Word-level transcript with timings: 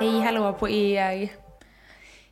Hej 0.00 0.20
hallå 0.20 0.52
på 0.52 0.68
er! 0.68 1.28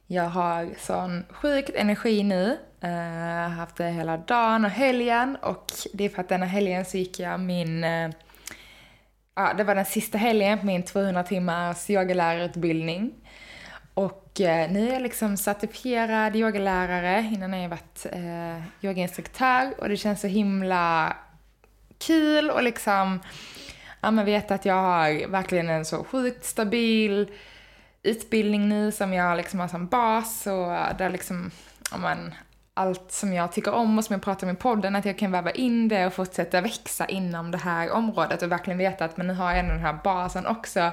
Jag 0.07 0.29
har 0.29 0.71
sån 0.79 1.25
sjukt 1.31 1.71
energi 1.75 2.23
nu. 2.23 2.59
Jag 2.81 2.91
uh, 2.91 2.97
har 3.43 3.49
haft 3.49 3.77
det 3.77 3.89
hela 3.89 4.17
dagen 4.17 4.65
och 4.65 4.71
helgen 4.71 5.37
och 5.43 5.73
det 5.93 6.05
är 6.05 6.09
för 6.09 6.21
att 6.21 6.29
denna 6.29 6.47
helgen 6.47 6.85
så 6.85 6.97
gick 6.97 7.21
jag 7.21 7.41
min... 7.41 7.85
Uh, 7.85 8.11
ja, 9.35 9.55
det 9.57 9.65
var 9.65 9.75
den 9.75 9.85
sista 9.85 10.19
helgen 10.19 10.59
på 10.59 10.67
min 10.67 10.83
200 10.83 11.23
timmars 11.23 11.91
yogalärarutbildning. 11.91 13.13
Och 13.95 14.41
uh, 14.41 14.73
nu 14.73 14.89
är 14.89 14.93
jag 14.93 15.03
liksom 15.03 15.37
certifierad 15.37 16.37
yogalärare. 16.37 17.31
Innan 17.35 17.53
har 17.53 17.61
jag 17.61 17.69
varit 17.69 18.07
uh, 18.15 18.63
yogainstruktör 18.85 19.75
och 19.79 19.89
det 19.89 19.97
känns 19.97 20.21
så 20.21 20.27
himla 20.27 21.17
kul 21.99 22.51
och 22.51 22.63
liksom 22.63 23.21
ja, 24.01 24.11
men 24.11 24.25
veta 24.25 24.55
att 24.55 24.65
jag 24.65 24.75
har 24.75 25.29
verkligen 25.29 25.69
en 25.69 25.85
så 25.85 26.05
sjukt 26.05 26.45
stabil 26.45 27.31
utbildning 28.03 28.69
nu 28.69 28.93
som 28.93 29.13
jag 29.13 29.37
liksom 29.37 29.61
har 29.61 29.69
som 29.69 29.87
bas 29.87 30.47
och 30.47 30.97
där 30.99 31.11
liksom, 31.11 31.51
om 31.93 32.01
man, 32.01 32.35
allt 32.75 33.13
som 33.13 33.33
jag 33.33 33.53
tycker 33.53 33.73
om 33.73 33.99
och 33.99 34.05
som 34.05 34.15
jag 34.15 34.23
pratar 34.23 34.47
om 34.47 34.53
i 34.53 34.57
podden, 34.57 34.97
att 34.97 35.05
jag 35.05 35.19
kan 35.19 35.33
väva 35.33 35.51
in 35.51 35.89
det 35.89 36.07
och 36.07 36.13
fortsätta 36.13 36.61
växa 36.61 37.07
inom 37.07 37.51
det 37.51 37.59
här 37.59 37.91
området 37.91 38.43
och 38.43 38.53
verkligen 38.53 38.79
veta 38.79 39.05
att 39.05 39.17
men 39.17 39.27
nu 39.27 39.35
har 39.35 39.51
jag 39.51 39.59
ändå 39.59 39.73
den 39.73 39.83
här 39.83 39.99
basen 40.05 40.47
också. 40.47 40.91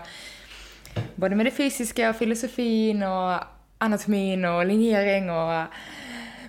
Både 1.16 1.36
med 1.36 1.46
det 1.46 1.52
fysiska 1.52 2.10
och 2.10 2.16
filosofin 2.16 3.04
och 3.04 3.40
anatomin 3.78 4.46
och 4.46 4.66
linjering 4.66 5.30
och 5.30 5.66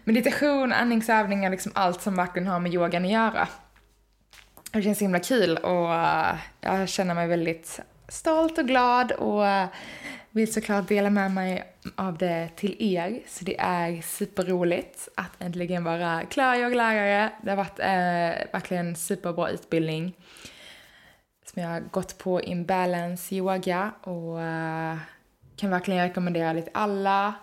meditation, 0.05 0.72
andningsövningar, 0.72 1.50
liksom 1.50 1.72
allt 1.75 2.03
som 2.03 2.16
verkligen 2.16 2.48
har 2.48 2.61
med 2.61 2.75
yogan 2.75 3.05
att 3.05 3.11
göra. 3.11 3.48
Det 4.72 4.83
känns 4.83 4.98
så 4.98 5.05
himla 5.05 5.20
kul 5.20 5.56
och 5.56 5.88
jag 6.61 6.88
känner 6.88 7.14
mig 7.14 7.28
väldigt 7.28 7.81
stolt 8.08 8.58
och 8.58 8.66
glad 8.66 9.12
och 9.12 9.44
vill 10.30 10.52
såklart 10.52 10.88
dela 10.88 11.10
med 11.10 11.30
mig 11.30 11.64
av 11.94 12.18
det 12.18 12.48
till 12.56 12.76
er. 12.78 13.20
Så 13.26 13.44
det 13.44 13.60
är 13.60 14.02
superroligt 14.02 15.08
att 15.14 15.42
äntligen 15.42 15.84
vara 15.84 16.24
klar 16.24 16.56
yogalärare. 16.56 17.30
Det 17.42 17.50
har 17.50 17.56
varit 17.56 17.78
eh, 17.78 18.52
verkligen 18.52 18.86
en 18.86 18.96
superbra 18.96 19.50
utbildning 19.50 20.16
som 21.46 21.62
jag 21.62 21.68
har 21.68 21.80
gått 21.80 22.18
på 22.18 22.42
Imbalance 22.42 23.34
Yoga 23.34 23.92
och 24.02 24.42
eh, 24.42 24.96
kan 25.56 25.70
verkligen 25.70 26.08
rekommendera 26.08 26.52
det 26.52 26.62
till 26.62 26.70
alla 26.74 27.34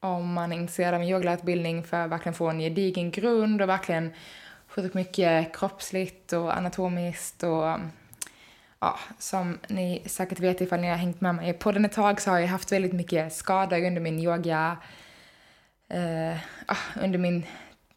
om 0.00 0.32
man 0.32 0.52
är 0.52 0.56
intresserad 0.56 0.94
av 0.94 1.00
en 1.00 1.08
yogalärarutbildning 1.08 1.84
för 1.84 1.96
att 1.96 2.10
verkligen 2.10 2.34
få 2.34 2.48
en 2.48 2.58
gedigen 2.58 3.10
grund 3.10 3.62
och 3.62 3.68
verkligen 3.68 4.12
sjukt 4.68 4.94
mycket 4.94 5.56
kroppsligt 5.56 6.32
och 6.32 6.56
anatomiskt 6.56 7.42
och 7.42 7.78
ja, 8.84 8.98
som 9.18 9.58
ni 9.68 10.02
säkert 10.06 10.40
vet 10.40 10.60
ifall 10.60 10.80
ni 10.80 10.88
har 10.88 10.96
hängt 10.96 11.20
med 11.20 11.34
mig 11.34 11.52
på 11.52 11.72
den 11.72 11.84
ett 11.84 11.92
tag 11.92 12.20
så 12.20 12.30
har 12.30 12.38
jag 12.38 12.48
haft 12.48 12.72
väldigt 12.72 12.92
mycket 12.92 13.32
skador 13.32 13.86
under 13.86 14.00
min 14.00 14.18
yoga, 14.18 14.76
eh, 15.88 16.36
ah, 16.66 17.02
under 17.02 17.18
min 17.18 17.46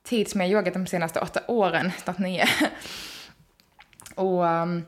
tid 0.03 0.29
som 0.29 0.41
jag 0.41 0.49
yogat 0.49 0.73
de 0.73 0.87
senaste 0.87 1.19
åtta 1.19 1.39
åren, 1.47 1.91
snart 2.03 2.17
nio. 2.17 2.45
och 4.15 4.43
um, 4.43 4.85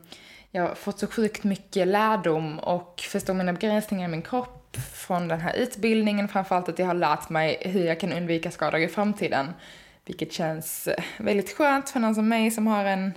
jag 0.50 0.62
har 0.62 0.74
fått 0.74 0.98
så 0.98 1.06
sjukt 1.06 1.44
mycket 1.44 1.88
lärdom 1.88 2.58
och 2.58 3.00
förstår 3.00 3.34
mina 3.34 3.52
begränsningar 3.52 4.08
i 4.08 4.10
min 4.10 4.22
kropp 4.22 4.76
från 4.94 5.28
den 5.28 5.40
här 5.40 5.54
utbildningen, 5.54 6.28
framförallt 6.28 6.68
att 6.68 6.78
jag 6.78 6.86
har 6.86 6.94
lärt 6.94 7.28
mig 7.28 7.62
hur 7.64 7.84
jag 7.84 8.00
kan 8.00 8.12
undvika 8.12 8.50
skador 8.50 8.80
i 8.80 8.88
framtiden. 8.88 9.48
Vilket 10.04 10.32
känns 10.32 10.88
eh, 10.88 11.04
väldigt 11.18 11.56
skönt 11.56 11.90
för 11.90 12.00
någon 12.00 12.14
som 12.14 12.28
mig 12.28 12.50
som 12.50 12.66
har 12.66 12.84
en 12.84 13.12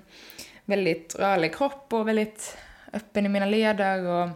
väldigt 0.65 1.15
rörlig 1.19 1.55
kropp 1.55 1.93
och 1.93 2.07
väldigt 2.07 2.57
öppen 2.93 3.25
i 3.25 3.29
mina 3.29 3.45
leder 3.45 4.05
och 4.05 4.29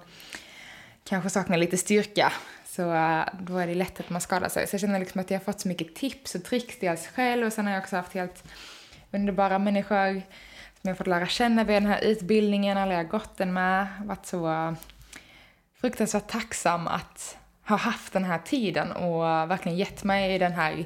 kanske 1.04 1.30
saknar 1.30 1.58
lite 1.58 1.78
styrka. 1.78 2.34
Så 2.66 2.94
eh, 2.94 3.26
då 3.40 3.58
är 3.58 3.68
det 3.68 3.76
lätt 3.76 4.00
att 4.00 4.10
man 4.10 4.22
skadar 4.22 4.50
sig. 4.50 4.68
Så 4.68 4.74
jag 4.74 4.82
känner 4.82 5.00
liksom 5.00 5.22
att 5.22 5.32
jag 5.32 5.40
har 5.40 5.44
fått 5.44 5.60
så 5.60 5.68
mycket 5.68 5.96
tips 5.96 6.36
och 6.36 6.44
tricks 6.44 6.80
dels 6.80 7.08
själv 7.08 7.46
och 7.46 7.54
sen 7.54 7.66
har 7.66 7.74
jag 7.74 7.82
också 7.82 7.96
haft 7.96 8.14
helt 8.14 8.44
underbara 9.12 9.60
människor 9.60 10.14
som 10.14 10.82
jag 10.82 10.90
har 10.90 10.96
fått 10.96 11.08
lära 11.08 11.28
känna 11.28 11.64
vid 11.64 11.76
den 11.76 11.86
här 11.86 12.04
utbildningen, 12.04 12.78
alla 12.78 12.94
jag 12.94 13.04
har 13.04 13.10
gått 13.10 13.38
den 13.38 13.54
med. 13.54 13.88
Varit 14.06 14.26
så 14.26 14.52
eh, 14.52 14.72
fruktansvärt 15.82 16.28
tacksam 16.28 16.88
att 16.88 17.38
ha 17.68 17.76
haft 17.76 18.14
den 18.14 18.24
här 18.24 18.40
tiden 18.40 18.92
och 18.92 19.22
verkligen 19.24 19.78
gett 19.78 20.04
mig 20.04 20.40
den 20.40 20.52
här, 20.52 20.86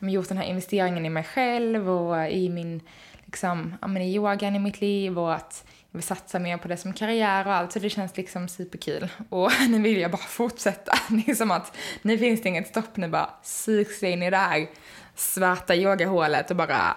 gjort 0.00 0.28
den 0.28 0.38
här 0.38 0.44
investeringen 0.44 1.06
i 1.06 1.10
mig 1.10 1.24
själv 1.24 1.90
och 1.90 2.30
i 2.30 2.48
min, 2.48 2.80
liksom, 3.24 3.74
ja 3.80 3.86
men 3.86 4.02
i 4.02 4.14
yogan 4.14 4.56
i 4.56 4.58
mitt 4.58 4.80
liv 4.80 5.18
och 5.18 5.34
att 5.34 5.64
vill 5.92 6.02
satsa 6.02 6.38
mer 6.38 6.56
på 6.56 6.68
det 6.68 6.76
som 6.76 6.92
karriär 6.92 7.46
och 7.46 7.54
allt, 7.54 7.72
så 7.72 7.78
det 7.78 7.90
känns 7.90 8.16
liksom 8.16 8.48
superkul. 8.48 9.08
Och 9.28 9.50
nu 9.68 9.82
vill 9.82 10.00
jag 10.00 10.10
bara 10.10 10.22
fortsätta. 10.22 10.92
Det 11.08 11.30
är 11.30 11.34
som 11.34 11.50
att 11.50 11.76
nu 12.02 12.18
finns 12.18 12.42
det 12.42 12.48
inget 12.48 12.68
stopp, 12.68 12.96
nu 12.96 13.08
bara 13.08 13.30
sugs 13.42 14.02
jag 14.02 14.12
in 14.12 14.22
i 14.22 14.30
det 14.30 14.36
här 14.36 14.66
svarta 15.14 15.74
yogahålet 15.74 16.50
och 16.50 16.56
bara 16.56 16.96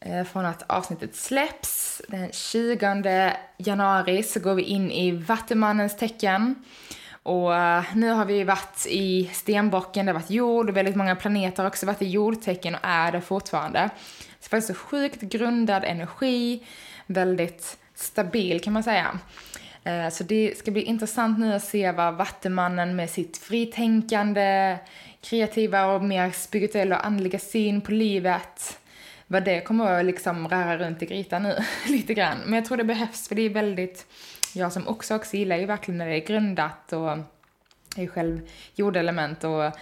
eh, 0.00 0.24
från 0.24 0.44
att 0.44 0.62
avsnittet 0.70 1.16
släpps, 1.16 2.02
den 2.08 2.32
20 2.32 3.32
januari, 3.56 4.22
så 4.22 4.40
går 4.40 4.54
vi 4.54 4.62
in 4.62 4.90
i 4.90 5.10
Vattumannens 5.10 5.96
tecken. 5.96 6.64
Och 7.22 7.54
eh, 7.54 7.84
nu 7.94 8.10
har 8.10 8.24
vi 8.24 8.44
varit 8.44 8.86
i 8.88 9.30
stenbocken, 9.32 10.06
det 10.06 10.12
har 10.12 10.20
varit 10.20 10.30
jord 10.30 10.68
och 10.68 10.76
väldigt 10.76 10.96
många 10.96 11.16
planeter 11.16 11.62
har 11.62 11.70
också 11.70 11.86
varit 11.86 12.02
i 12.02 12.08
jordtecken 12.08 12.74
och 12.74 12.80
är 12.82 13.12
det 13.12 13.20
fortfarande. 13.20 13.90
Så 14.40 14.48
det 14.50 14.56
är 14.56 14.60
så 14.60 14.74
sjukt 14.74 15.20
grundad 15.20 15.84
energi, 15.84 16.66
väldigt 17.06 17.78
stabil 17.94 18.60
kan 18.60 18.72
man 18.72 18.82
säga. 18.82 19.18
Eh, 19.84 20.08
så 20.08 20.24
det 20.24 20.58
ska 20.58 20.70
bli 20.70 20.82
intressant 20.82 21.38
nu 21.38 21.54
att 21.54 21.64
se 21.64 21.92
vad 21.92 22.14
Vattumannen 22.14 22.96
med 22.96 23.10
sitt 23.10 23.36
fritänkande, 23.36 24.78
kreativa 25.20 25.86
och 25.86 26.04
mer 26.04 26.30
spirituella 26.30 26.98
och 26.98 27.06
andliga 27.06 27.38
syn 27.38 27.80
på 27.80 27.92
livet, 27.92 28.78
vad 29.26 29.44
det 29.44 29.60
kommer 29.60 30.00
att 30.00 30.04
liksom 30.04 30.48
röra 30.48 30.78
runt 30.78 31.02
i 31.02 31.06
grytan 31.06 31.42
nu 31.42 31.56
lite 31.88 32.14
grann. 32.14 32.38
Men 32.44 32.54
jag 32.54 32.64
tror 32.64 32.76
det 32.76 32.84
behövs 32.84 33.28
för 33.28 33.34
det 33.34 33.42
är 33.42 33.50
väldigt, 33.50 34.06
jag 34.54 34.72
som 34.72 34.88
också 34.88 35.14
också 35.14 35.36
gillar 35.36 35.56
ju 35.56 35.66
verkligen 35.66 35.98
när 35.98 36.08
det 36.08 36.16
är 36.16 36.26
grundat 36.26 36.92
och 36.92 37.18
är 37.96 38.06
själv 38.06 38.40
jordelement 38.74 39.44
och 39.44 39.72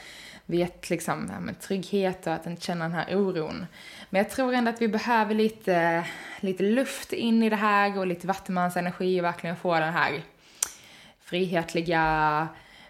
vet 0.50 0.90
liksom 0.90 1.30
ja, 1.32 1.40
men 1.40 1.54
trygghet 1.54 2.26
och 2.26 2.32
att 2.32 2.46
inte 2.46 2.62
känna 2.62 2.84
den 2.84 2.94
här 2.94 3.16
oron. 3.16 3.66
Men 4.10 4.22
jag 4.22 4.30
tror 4.30 4.54
ändå 4.54 4.70
att 4.70 4.82
vi 4.82 4.88
behöver 4.88 5.34
lite, 5.34 6.06
lite 6.40 6.62
luft 6.62 7.12
in 7.12 7.42
i 7.42 7.50
det 7.50 7.56
här 7.56 7.98
och 7.98 8.06
lite 8.06 8.26
vattenmansenergi 8.26 9.20
och 9.20 9.24
verkligen 9.24 9.56
få 9.56 9.74
den 9.74 9.92
här 9.92 10.22
frihetliga, 11.20 12.48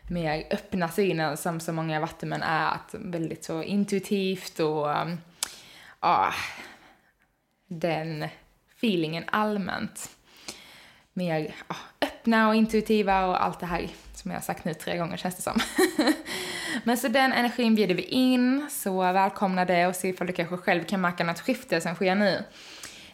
mer 0.09 0.47
öppna 0.51 0.89
synen 0.89 1.37
som 1.37 1.61
så 1.61 1.73
många 1.73 2.01
vattenmän 2.01 2.43
är. 2.43 2.75
Att 2.75 2.95
väldigt 2.95 3.45
så 3.45 3.63
intuitivt 3.63 4.61
och 4.61 4.87
um, 4.89 5.19
ja, 6.01 6.33
den 7.67 8.29
feelingen 8.77 9.25
allmänt. 9.27 10.11
Mer 11.13 11.55
ja, 11.69 11.77
öppna 12.01 12.49
och 12.49 12.55
intuitiva 12.55 13.27
och 13.27 13.45
allt 13.45 13.61
det 13.61 13.67
här 13.67 13.81
som 14.21 14.31
jag 14.31 14.39
har 14.39 14.43
sagt 14.43 14.65
nu 14.65 14.75
tre 14.75 14.97
gånger 14.97 15.17
känns 15.17 15.37
det 15.37 15.43
som. 15.43 15.61
Men 16.85 16.97
så 16.97 17.09
den 17.09 17.33
energin 17.33 17.75
bjuder 17.75 17.95
vi 17.95 18.03
in, 18.03 18.67
så 18.71 18.99
välkomna 19.01 19.65
det 19.65 19.87
och 19.87 19.97
se 19.97 20.09
ifall 20.09 20.27
du 20.27 20.33
kanske 20.33 20.57
själv 20.57 20.85
kan 20.85 21.01
märka 21.01 21.25
något 21.25 21.41
skifte 21.41 21.81
som 21.81 21.95
sker 21.95 22.15
nu. 22.15 22.45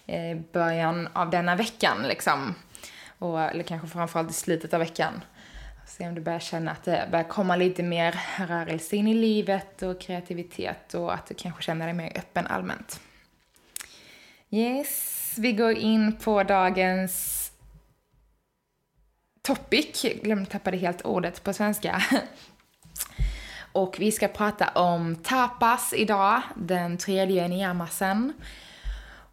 I 0.06 0.35
början 0.53 1.08
av 1.12 1.31
denna 1.31 1.56
veckan 1.56 2.08
liksom. 2.08 2.55
Och, 3.19 3.41
eller 3.41 3.64
kanske 3.64 3.88
framförallt 3.88 4.31
i 4.31 4.35
slutet 4.35 4.75
av 4.75 4.81
veckan. 4.81 5.25
Se 5.87 6.08
om 6.08 6.14
du 6.14 6.20
börjar 6.20 6.41
känna 6.41 6.70
att 6.70 6.85
det 6.85 7.08
börjar 7.11 7.25
komma 7.25 7.56
lite 7.56 7.82
mer 7.82 8.20
rörelse 8.47 8.97
in 8.97 9.08
i 9.08 9.14
livet 9.14 9.82
och 9.82 10.00
kreativitet 10.00 10.94
och 10.94 11.14
att 11.14 11.26
du 11.26 11.35
kanske 11.35 11.62
känner 11.62 11.87
dig 11.87 11.94
mer 11.94 12.12
öppen 12.19 12.47
allmänt. 12.47 13.00
Yes, 14.50 15.35
vi 15.38 15.53
går 15.53 15.73
in 15.73 16.17
på 16.17 16.43
dagens 16.43 17.36
topic. 19.46 20.06
Glömde 20.22 20.50
tappade 20.50 20.76
helt 20.76 21.02
ordet 21.02 21.44
på 21.44 21.52
svenska. 21.52 22.02
Och 23.72 23.96
vi 23.98 24.12
ska 24.12 24.28
prata 24.28 24.69
om 24.69 25.16
tapas 25.16 25.93
idag, 25.96 26.43
den 26.54 26.98
tredje 26.98 27.48
niyamasen. 27.48 28.32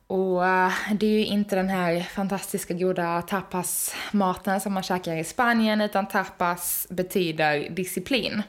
Och 0.07 0.45
eh, 0.45 0.71
det 0.93 1.05
är 1.05 1.11
ju 1.11 1.25
inte 1.25 1.55
den 1.55 1.69
här 1.69 2.01
fantastiska 2.01 2.73
goda 2.73 3.21
tapasmaten 3.21 4.61
som 4.61 4.73
man 4.73 4.83
käkar 4.83 5.15
i 5.15 5.23
Spanien, 5.23 5.81
utan 5.81 6.07
tapas 6.07 6.87
betyder 6.89 7.69
disciplin. 7.69 8.43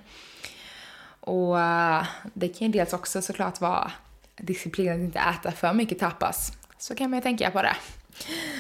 Och 1.21 1.61
eh, 1.61 2.05
det 2.35 2.49
kan 2.49 2.67
ju 2.67 2.73
dels 2.73 2.93
också 2.93 3.23
såklart 3.23 3.61
vara 3.61 3.93
disciplin 4.37 4.93
att 4.93 4.99
inte 4.99 5.19
äta 5.19 5.53
för 5.53 5.73
mycket 5.73 5.99
tapas. 5.99 6.53
Så 6.79 6.95
kan 6.95 7.11
man 7.11 7.19
ju 7.19 7.23
tänka 7.23 7.51
på 7.51 7.63
det. 7.63 7.77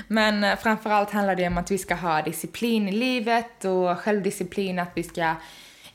Men 0.09 0.45
eh, 0.45 0.59
framförallt 0.59 1.11
handlar 1.11 1.35
det 1.35 1.47
om 1.47 1.59
att 1.59 1.71
vi 1.71 1.79
ska 1.79 1.95
ha 1.95 2.23
disciplin 2.23 2.89
i 2.89 2.93
livet 2.93 3.65
och 3.65 3.99
självdisciplin, 3.99 4.79
att 4.79 4.91
vi 4.95 5.03
ska 5.03 5.35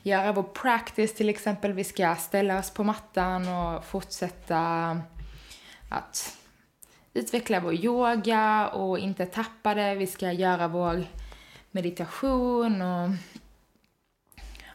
göra 0.02 0.32
vår 0.32 0.42
practice 0.42 1.14
till 1.14 1.28
exempel. 1.28 1.72
Vi 1.72 1.84
ska 1.84 2.16
ställa 2.16 2.58
oss 2.58 2.70
på 2.70 2.84
mattan 2.84 3.48
och 3.48 3.84
fortsätta 3.84 4.58
att 5.88 6.36
utveckla 7.14 7.60
vår 7.60 7.74
yoga 7.74 8.68
och 8.68 8.98
inte 8.98 9.26
tappa 9.26 9.74
det. 9.74 9.94
Vi 9.94 10.06
ska 10.06 10.32
göra 10.32 10.68
vår 10.68 11.06
meditation 11.70 12.82
och 12.82 13.10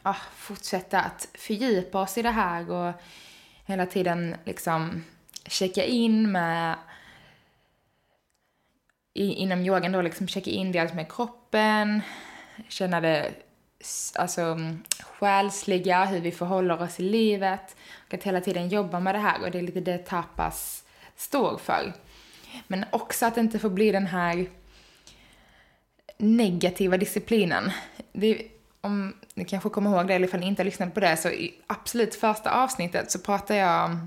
ja, 0.03 0.15
fortsätta 0.35 1.01
att 1.01 1.27
fördjupa 1.33 2.01
oss 2.01 2.17
i 2.17 2.21
det 2.21 2.31
här 2.31 2.71
och 2.71 2.93
hela 3.65 3.85
tiden 3.85 4.35
liksom 4.45 5.03
checka 5.45 5.83
in 5.83 6.31
med 6.31 6.75
i, 9.15 9.33
inom 9.33 9.61
yogan 9.61 9.91
då 9.91 10.01
liksom 10.01 10.27
checka 10.27 10.51
in 10.51 10.71
dels 10.71 10.93
med 10.93 11.11
kroppen, 11.11 12.01
känna 12.67 13.01
det 13.01 13.31
alltså 14.15 14.57
själsliga, 14.99 16.05
hur 16.05 16.19
vi 16.19 16.31
förhåller 16.31 16.81
oss 16.81 16.99
i 16.99 17.03
livet 17.03 17.75
och 18.07 18.13
att 18.13 18.23
hela 18.23 18.41
tiden 18.41 18.69
jobba 18.69 18.99
med 18.99 19.15
det 19.15 19.19
här 19.19 19.43
och 19.43 19.51
det 19.51 19.57
är 19.57 19.61
lite 19.61 19.79
det 19.79 19.97
tapas 19.97 20.83
står 21.15 21.57
för. 21.57 21.93
Men 22.67 22.85
också 22.91 23.25
att 23.25 23.35
det 23.35 23.41
inte 23.41 23.59
får 23.59 23.69
bli 23.69 23.91
den 23.91 24.07
här 24.07 24.49
negativa 26.17 26.97
disciplinen. 26.97 27.71
Det, 28.13 28.47
om 28.81 29.15
ni 29.33 29.45
kanske 29.45 29.69
kommer 29.69 29.89
ihåg 29.89 30.07
det, 30.07 30.13
eller 30.13 30.27
ifall 30.27 30.39
ni 30.39 30.47
inte 30.47 30.61
har 30.61 30.65
lyssnat 30.65 30.93
på 30.93 30.99
det, 30.99 31.17
så 31.17 31.29
i 31.29 31.53
absolut 31.67 32.15
första 32.15 32.51
avsnittet 32.51 33.11
så 33.11 33.19
pratar 33.19 33.55
jag 33.55 33.97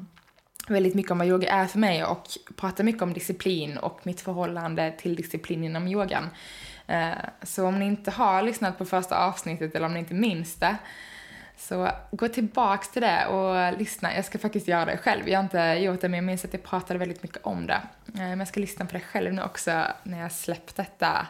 väldigt 0.70 0.94
mycket 0.94 1.12
om 1.12 1.18
vad 1.18 1.26
yoga 1.26 1.48
är 1.48 1.66
för 1.66 1.78
mig 1.78 2.04
och 2.04 2.26
pratar 2.56 2.84
mycket 2.84 3.02
om 3.02 3.12
disciplin 3.12 3.78
och 3.78 4.00
mitt 4.02 4.20
förhållande 4.20 4.92
till 4.98 5.16
disciplin 5.16 5.64
inom 5.64 5.88
yogan. 5.88 6.30
Eh, 6.86 7.10
så 7.42 7.66
om 7.66 7.78
ni 7.78 7.86
inte 7.86 8.10
har 8.10 8.42
lyssnat 8.42 8.78
på 8.78 8.84
första 8.84 9.18
avsnittet 9.18 9.74
eller 9.74 9.86
om 9.86 9.92
ni 9.92 9.98
inte 9.98 10.14
minns 10.14 10.54
det, 10.54 10.76
så 11.56 11.90
gå 12.10 12.28
tillbaks 12.28 12.90
till 12.90 13.02
det 13.02 13.26
och 13.26 13.78
lyssna. 13.78 14.14
Jag 14.14 14.24
ska 14.24 14.38
faktiskt 14.38 14.68
göra 14.68 14.84
det 14.84 14.96
själv. 14.96 15.28
Jag 15.28 15.38
har 15.38 15.44
inte 15.44 15.58
gjort 15.58 16.00
det, 16.00 16.08
men 16.08 16.18
jag 16.18 16.24
minns 16.24 16.44
att 16.44 16.52
jag 16.52 16.62
pratade 16.62 16.98
väldigt 16.98 17.22
mycket 17.22 17.42
om 17.42 17.66
det. 17.66 17.80
Eh, 18.06 18.20
men 18.20 18.38
jag 18.38 18.48
ska 18.48 18.60
lyssna 18.60 18.86
på 18.86 18.92
det 18.92 19.00
själv 19.00 19.32
nu 19.32 19.42
också 19.42 19.84
när 20.02 20.20
jag 20.20 20.32
släppt 20.32 20.76
detta 20.76 21.26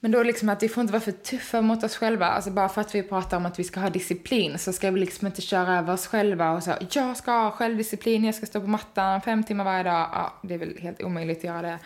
men 0.00 0.10
då 0.10 0.22
liksom 0.22 0.48
att 0.48 0.62
vi 0.62 0.68
får 0.68 0.80
inte 0.80 0.92
vara 0.92 1.00
för 1.00 1.12
tuffa 1.12 1.60
mot 1.60 1.84
oss 1.84 1.96
själva. 1.96 2.26
Alltså 2.26 2.50
bara 2.50 2.68
för 2.68 2.80
att 2.80 2.94
vi 2.94 3.02
pratar 3.02 3.36
om 3.36 3.46
att 3.46 3.58
vi 3.58 3.64
ska 3.64 3.80
ha 3.80 3.90
disciplin 3.90 4.58
så 4.58 4.72
ska 4.72 4.90
vi 4.90 5.00
liksom 5.00 5.26
inte 5.26 5.42
köra 5.42 5.78
över 5.78 5.92
oss 5.92 6.06
själva 6.06 6.52
och 6.52 6.62
säga 6.62 6.78
jag 6.90 7.16
ska 7.16 7.32
ha 7.32 7.50
självdisciplin, 7.50 8.24
jag 8.24 8.34
ska 8.34 8.46
stå 8.46 8.60
på 8.60 8.66
mattan 8.66 9.20
fem 9.20 9.44
timmar 9.44 9.64
varje 9.64 9.82
dag. 9.82 10.08
Ja, 10.12 10.34
det 10.42 10.54
är 10.54 10.58
väl 10.58 10.78
helt 10.78 11.02
omöjligt 11.02 11.38
att 11.38 11.44
göra 11.44 11.62
det. 11.62 11.78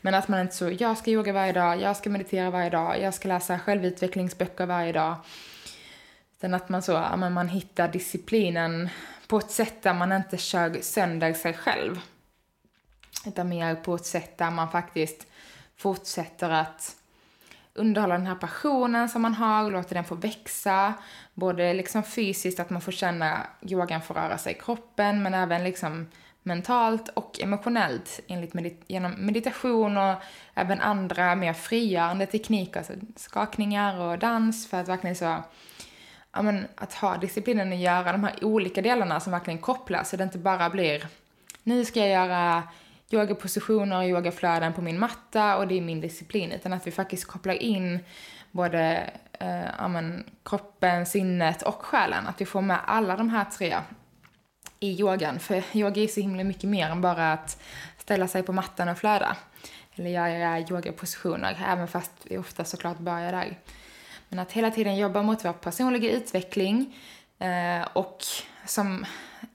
Men 0.00 0.14
att 0.14 0.28
man 0.28 0.40
inte 0.40 0.54
så, 0.54 0.70
jag 0.78 0.98
ska 0.98 1.10
yoga 1.10 1.32
varje 1.32 1.52
dag, 1.52 1.80
jag 1.80 1.96
ska 1.96 2.10
meditera 2.10 2.50
varje 2.50 2.70
dag, 2.70 3.00
jag 3.00 3.14
ska 3.14 3.28
läsa 3.28 3.58
självutvecklingsböcker 3.58 4.66
varje 4.66 4.92
dag. 4.92 5.16
Utan 6.36 6.54
att 6.54 6.68
man 6.68 6.82
så, 6.82 6.92
ja, 6.92 7.16
men 7.16 7.32
man 7.32 7.48
hittar 7.48 7.88
disciplinen 7.88 8.88
på 9.28 9.38
ett 9.38 9.50
sätt 9.50 9.82
där 9.82 9.94
man 9.94 10.12
inte 10.12 10.36
kör 10.36 10.78
sönder 10.80 11.32
sig 11.32 11.54
själv. 11.54 12.00
Utan 13.26 13.48
mer 13.48 13.74
på 13.74 13.94
ett 13.94 14.06
sätt 14.06 14.38
där 14.38 14.50
man 14.50 14.70
faktiskt 14.70 15.26
fortsätter 15.76 16.50
att 16.50 16.97
underhålla 17.78 18.14
den 18.14 18.26
här 18.26 18.34
passionen 18.34 19.08
som 19.08 19.22
man 19.22 19.34
har, 19.34 19.70
låta 19.70 19.94
den 19.94 20.04
få 20.04 20.14
växa. 20.14 20.94
Både 21.34 21.74
liksom 21.74 22.02
fysiskt, 22.02 22.60
att 22.60 22.70
man 22.70 22.80
får 22.80 22.92
känna 22.92 23.46
yogan 23.62 24.02
får 24.02 24.14
röra 24.14 24.38
sig 24.38 24.52
i 24.52 24.58
kroppen, 24.58 25.22
men 25.22 25.34
även 25.34 25.64
liksom 25.64 26.06
mentalt 26.42 27.08
och 27.08 27.40
emotionellt 27.42 28.20
enligt 28.28 28.54
medit 28.54 28.84
genom 28.86 29.12
meditation 29.12 29.96
och 29.96 30.14
även 30.54 30.80
andra 30.80 31.34
mer 31.34 31.52
frigörande 31.52 32.26
tekniker, 32.26 32.78
alltså 32.78 32.92
skakningar 33.16 34.00
och 34.00 34.18
dans 34.18 34.68
för 34.68 34.80
att 34.80 34.88
verkligen 34.88 35.16
så, 35.16 35.42
ja 36.32 36.42
men 36.42 36.66
att 36.74 36.94
ha 36.94 37.16
disciplinen 37.16 37.72
att 37.72 37.78
göra 37.78 38.12
de 38.12 38.24
här 38.24 38.44
olika 38.44 38.82
delarna 38.82 39.20
som 39.20 39.32
verkligen 39.32 39.58
kopplas 39.58 40.10
så 40.10 40.16
det 40.16 40.24
inte 40.24 40.38
bara 40.38 40.70
blir 40.70 41.06
nu 41.62 41.84
ska 41.84 42.00
jag 42.00 42.08
göra 42.08 42.62
yogapositioner 43.10 43.96
och 43.96 44.04
yogaflöden 44.04 44.72
på 44.72 44.82
min 44.82 44.98
matta 44.98 45.56
och 45.56 45.68
det 45.68 45.76
är 45.78 45.80
min 45.80 46.00
disciplin. 46.00 46.52
Utan 46.52 46.72
att 46.72 46.86
vi 46.86 46.90
faktiskt 46.90 47.24
kopplar 47.24 47.54
in 47.54 47.98
både 48.50 49.10
eh, 49.32 49.80
amen, 49.82 50.24
kroppen, 50.44 51.06
sinnet 51.06 51.62
och 51.62 51.82
själen. 51.82 52.26
Att 52.26 52.40
vi 52.40 52.46
får 52.46 52.62
med 52.62 52.78
alla 52.86 53.16
de 53.16 53.28
här 53.28 53.44
tre 53.44 53.76
i 54.80 55.00
yogan. 55.00 55.38
För 55.38 55.62
yoga 55.72 56.02
är 56.02 56.06
så 56.06 56.20
himla 56.20 56.44
mycket 56.44 56.70
mer 56.70 56.90
än 56.90 57.00
bara 57.00 57.32
att 57.32 57.62
ställa 57.98 58.28
sig 58.28 58.42
på 58.42 58.52
mattan 58.52 58.88
och 58.88 58.98
flöda. 58.98 59.36
Eller 59.94 60.10
göra 60.10 60.60
yogapositioner, 60.60 61.64
även 61.66 61.88
fast 61.88 62.12
vi 62.22 62.38
ofta 62.38 62.64
såklart 62.64 62.98
börjar 62.98 63.32
där. 63.32 63.58
Men 64.28 64.38
att 64.38 64.52
hela 64.52 64.70
tiden 64.70 64.96
jobba 64.96 65.22
mot 65.22 65.44
vår 65.44 65.52
personliga 65.52 66.10
utveckling 66.10 66.96
eh, 67.38 67.88
och 67.92 68.18
som 68.66 69.06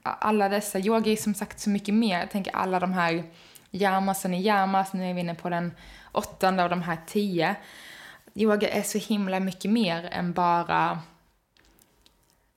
alla 0.02 0.48
dessa, 0.48 0.78
yoga 0.78 1.12
är 1.12 1.16
som 1.16 1.34
sagt 1.34 1.60
så 1.60 1.70
mycket 1.70 1.94
mer. 1.94 2.18
Jag 2.18 2.30
tänker 2.30 2.56
alla 2.56 2.80
de 2.80 2.92
här 2.92 3.24
yamasen 3.74 4.34
i 4.34 4.42
yamas, 4.42 4.92
nu 4.92 5.10
är 5.10 5.14
vi 5.14 5.20
inne 5.20 5.34
på 5.34 5.48
den 5.48 5.72
åttonde 6.12 6.62
av 6.62 6.70
de 6.70 6.82
här 6.82 6.98
tio. 7.06 7.56
Yoga 8.34 8.68
är 8.68 8.82
så 8.82 8.98
himla 8.98 9.40
mycket 9.40 9.70
mer 9.70 10.08
än 10.12 10.32
bara 10.32 10.98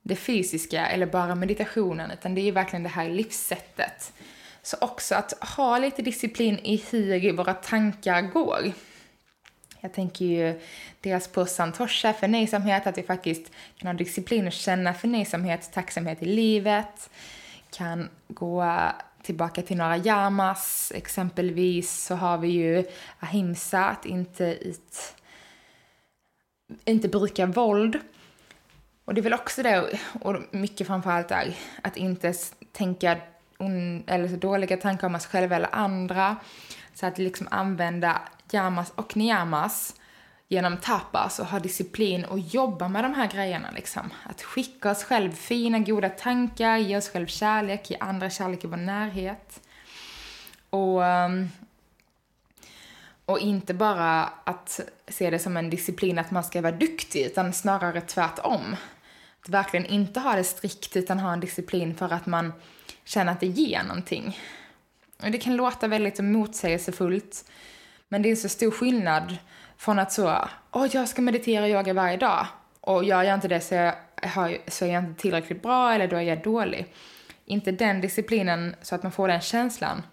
det 0.01 0.15
fysiska 0.15 0.87
eller 0.87 1.05
bara 1.05 1.35
meditationen, 1.35 2.11
utan 2.11 2.35
det 2.35 2.41
är 2.41 2.51
verkligen 2.51 2.83
det 2.83 2.89
här 2.89 3.09
livssättet. 3.09 4.13
Så 4.61 4.77
också 4.81 5.15
att 5.15 5.33
ha 5.55 5.77
lite 5.77 6.01
disciplin 6.01 6.59
i 6.59 6.83
hur 6.91 7.33
våra 7.33 7.53
tankar 7.53 8.21
går. 8.21 8.71
Jag 9.79 9.93
tänker 9.93 10.25
ju 10.25 10.61
dels 11.01 11.27
på 11.27 11.45
santosha, 11.45 12.13
förnöjsamhet, 12.13 12.87
att 12.87 12.97
vi 12.97 13.03
faktiskt 13.03 13.51
kan 13.77 13.87
ha 13.87 13.93
disciplin 13.93 14.47
och 14.47 14.53
känna 14.53 14.93
förnöjsamhet, 14.93 15.71
tacksamhet 15.73 16.21
i 16.21 16.25
livet. 16.25 17.09
Kan 17.71 18.09
gå 18.27 18.63
tillbaka 19.27 19.61
till 19.61 19.77
några 19.77 19.97
yamas. 19.97 20.91
Exempelvis 20.95 22.03
så 22.05 22.15
har 22.15 22.37
vi 22.37 22.47
ju 22.47 22.85
ahimsa, 23.19 23.85
att 23.85 24.05
inte, 24.05 24.57
it, 24.61 25.15
inte 26.85 27.07
bruka 27.07 27.45
våld. 27.45 27.99
Och 29.05 29.13
det 29.13 29.21
är 29.21 29.23
väl 29.23 29.33
också 29.33 29.63
det, 29.63 29.99
och 30.21 30.35
mycket 30.51 30.87
framförallt 30.87 31.31
är 31.31 31.55
att 31.81 31.97
inte 31.97 32.33
tänka 32.71 33.17
eller 34.07 34.37
dåliga 34.37 34.77
tankar 34.77 35.07
om 35.07 35.15
oss 35.15 35.25
själva 35.25 35.55
eller 35.55 35.75
andra. 35.75 36.35
Så 36.93 37.05
att 37.05 37.17
liksom 37.17 37.47
använda 37.51 38.21
yamas 38.51 38.91
och 38.95 39.17
niyamas 39.17 39.95
genom 40.47 40.77
tapas 40.77 41.23
alltså, 41.23 41.41
och 41.41 41.47
ha 41.47 41.59
disciplin 41.59 42.25
och 42.25 42.39
jobba 42.39 42.87
med 42.87 43.03
de 43.03 43.13
här 43.13 43.27
grejerna. 43.27 43.71
Liksom. 43.71 44.13
Att 44.23 44.41
skicka 44.41 44.91
oss 44.91 45.03
själv 45.03 45.31
fina, 45.31 45.79
goda 45.79 46.09
tankar, 46.09 46.77
ge 46.77 46.97
oss 46.97 47.09
själv 47.09 47.27
kärlek, 47.27 47.89
ge 47.89 47.97
andra 47.99 48.29
kärlek 48.29 48.63
i 48.63 48.67
vår 48.67 48.77
närhet. 48.77 49.59
Och, 50.69 51.05
ehm, 51.05 51.49
och 53.25 53.39
inte 53.39 53.73
bara 53.73 54.23
att 54.43 54.79
se 55.07 55.29
det 55.29 55.39
som 55.39 55.57
en 55.57 55.69
disciplin 55.69 56.19
att 56.19 56.31
man 56.31 56.43
ska 56.43 56.61
vara 56.61 56.71
duktig, 56.71 57.25
utan 57.25 57.53
snarare 57.53 58.01
tvärtom. 58.01 58.75
Att 59.41 59.49
verkligen 59.49 59.85
inte 59.85 60.19
ha 60.19 60.35
det 60.35 60.43
strikt, 60.43 60.95
utan 60.95 61.19
ha 61.19 61.33
en 61.33 61.39
disciplin 61.39 61.95
för 61.95 62.13
att 62.13 62.25
man 62.25 62.53
känner 63.03 63.31
att 63.31 63.39
det 63.39 63.47
ger 63.47 63.83
någonting. 63.83 64.39
Och 65.23 65.31
det 65.31 65.37
kan 65.37 65.55
låta 65.55 65.87
väldigt 65.87 66.19
motsägelsefullt, 66.19 67.45
men 68.07 68.21
det 68.21 68.31
är 68.31 68.35
så 68.35 68.49
stor 68.49 68.71
skillnad 68.71 69.37
från 69.77 69.99
att 69.99 70.11
så, 70.11 70.27
åh, 70.71 70.85
oh, 70.85 70.87
jag 70.95 71.07
ska 71.07 71.21
meditera 71.21 71.63
och 71.63 71.69
yoga 71.69 71.93
varje 71.93 72.17
dag. 72.17 72.47
Och 72.81 73.03
gör 73.03 73.23
jag 73.23 73.33
inte 73.33 73.47
det 73.47 73.61
så, 73.61 73.75
jag, 73.75 73.93
har, 74.21 74.57
så 74.67 74.85
är 74.85 74.93
jag 74.93 75.03
inte 75.03 75.21
tillräckligt 75.21 75.61
bra 75.61 75.93
eller 75.93 76.07
då 76.07 76.15
är 76.15 76.21
jag 76.21 76.43
dålig. 76.43 76.93
Inte 77.45 77.71
den 77.71 78.01
disciplinen 78.01 78.75
så 78.81 78.95
att 78.95 79.03
man 79.03 79.11
får 79.11 79.27
den 79.27 79.41
känslan. 79.41 80.03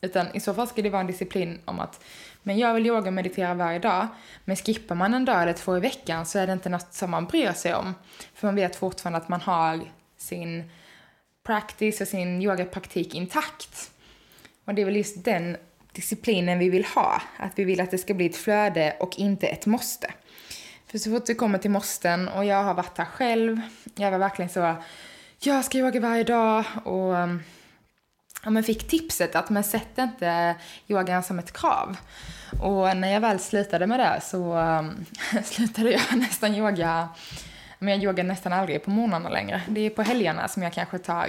Utan 0.00 0.36
i 0.36 0.40
så 0.40 0.54
fall 0.54 0.68
ska 0.68 0.82
det 0.82 0.90
vara 0.90 1.00
en 1.00 1.06
disciplin 1.06 1.60
om 1.64 1.80
att 1.80 2.04
men 2.42 2.58
jag 2.58 2.74
vill 2.74 2.86
yoga 2.86 3.06
och 3.06 3.12
meditera 3.12 3.54
varje 3.54 3.78
dag. 3.78 4.06
Men 4.44 4.56
skippar 4.56 4.94
man 4.94 5.14
en 5.14 5.24
dag 5.24 5.42
eller 5.42 5.52
två 5.52 5.76
i 5.76 5.80
veckan 5.80 6.26
så 6.26 6.38
är 6.38 6.46
det 6.46 6.52
inte 6.52 6.68
något 6.68 6.92
som 6.92 7.10
man 7.10 7.26
bryr 7.26 7.52
sig 7.52 7.74
om. 7.74 7.94
För 8.34 8.46
man 8.46 8.54
vet 8.54 8.76
fortfarande 8.76 9.18
att 9.18 9.28
man 9.28 9.40
har 9.40 9.80
sin 10.16 10.70
practice 11.42 12.00
och 12.00 12.08
sin 12.08 12.42
yogapraktik 12.42 13.14
intakt. 13.14 13.90
Och 14.64 14.74
det 14.74 14.82
är 14.82 14.86
väl 14.86 14.96
just 14.96 15.24
den 15.24 15.56
disciplinen 15.92 16.58
vi 16.58 16.68
vill 16.68 16.84
ha. 16.84 17.22
Att 17.36 17.52
vi 17.54 17.64
vill 17.64 17.80
att 17.80 17.90
det 17.90 17.98
ska 17.98 18.14
bli 18.14 18.26
ett 18.26 18.36
flöde 18.36 18.96
och 19.00 19.18
inte 19.18 19.46
ett 19.46 19.66
måste. 19.66 20.10
För 20.86 20.98
så 20.98 21.10
fort 21.10 21.26
det 21.26 21.34
kommer 21.34 21.58
till 21.58 21.70
måsten, 21.70 22.28
och 22.28 22.44
jag 22.44 22.64
har 22.64 22.74
varit 22.74 22.98
här 22.98 23.04
själv, 23.04 23.60
jag 23.94 24.10
var 24.10 24.18
verkligen 24.18 24.48
så, 24.48 24.74
jag 25.38 25.64
ska 25.64 25.78
yoga 25.78 26.00
varje 26.00 26.24
dag 26.24 26.64
och 26.84 27.12
um, 27.12 27.42
ja, 28.44 28.50
men 28.50 28.64
fick 28.64 28.88
tipset 28.88 29.36
att 29.36 29.50
man 29.50 29.64
sätter 29.64 30.02
inte 30.02 30.54
yogan 30.88 31.22
som 31.22 31.38
ett 31.38 31.52
krav. 31.52 31.96
Och 32.60 32.96
när 32.96 33.12
jag 33.12 33.20
väl 33.20 33.38
slutade 33.38 33.86
med 33.86 34.00
det 34.00 34.20
så 34.22 34.56
um, 34.58 35.06
slutade 35.44 35.90
jag 35.90 36.00
nästan 36.16 36.54
yoga, 36.54 37.08
men 37.78 37.94
jag 37.94 38.02
yogar 38.02 38.24
nästan 38.24 38.52
aldrig 38.52 38.84
på 38.84 38.90
morgnarna 38.90 39.28
längre. 39.28 39.62
Det 39.68 39.80
är 39.80 39.90
på 39.90 40.02
helgerna 40.02 40.48
som 40.48 40.62
jag 40.62 40.72
kanske 40.72 40.98
tar 40.98 41.28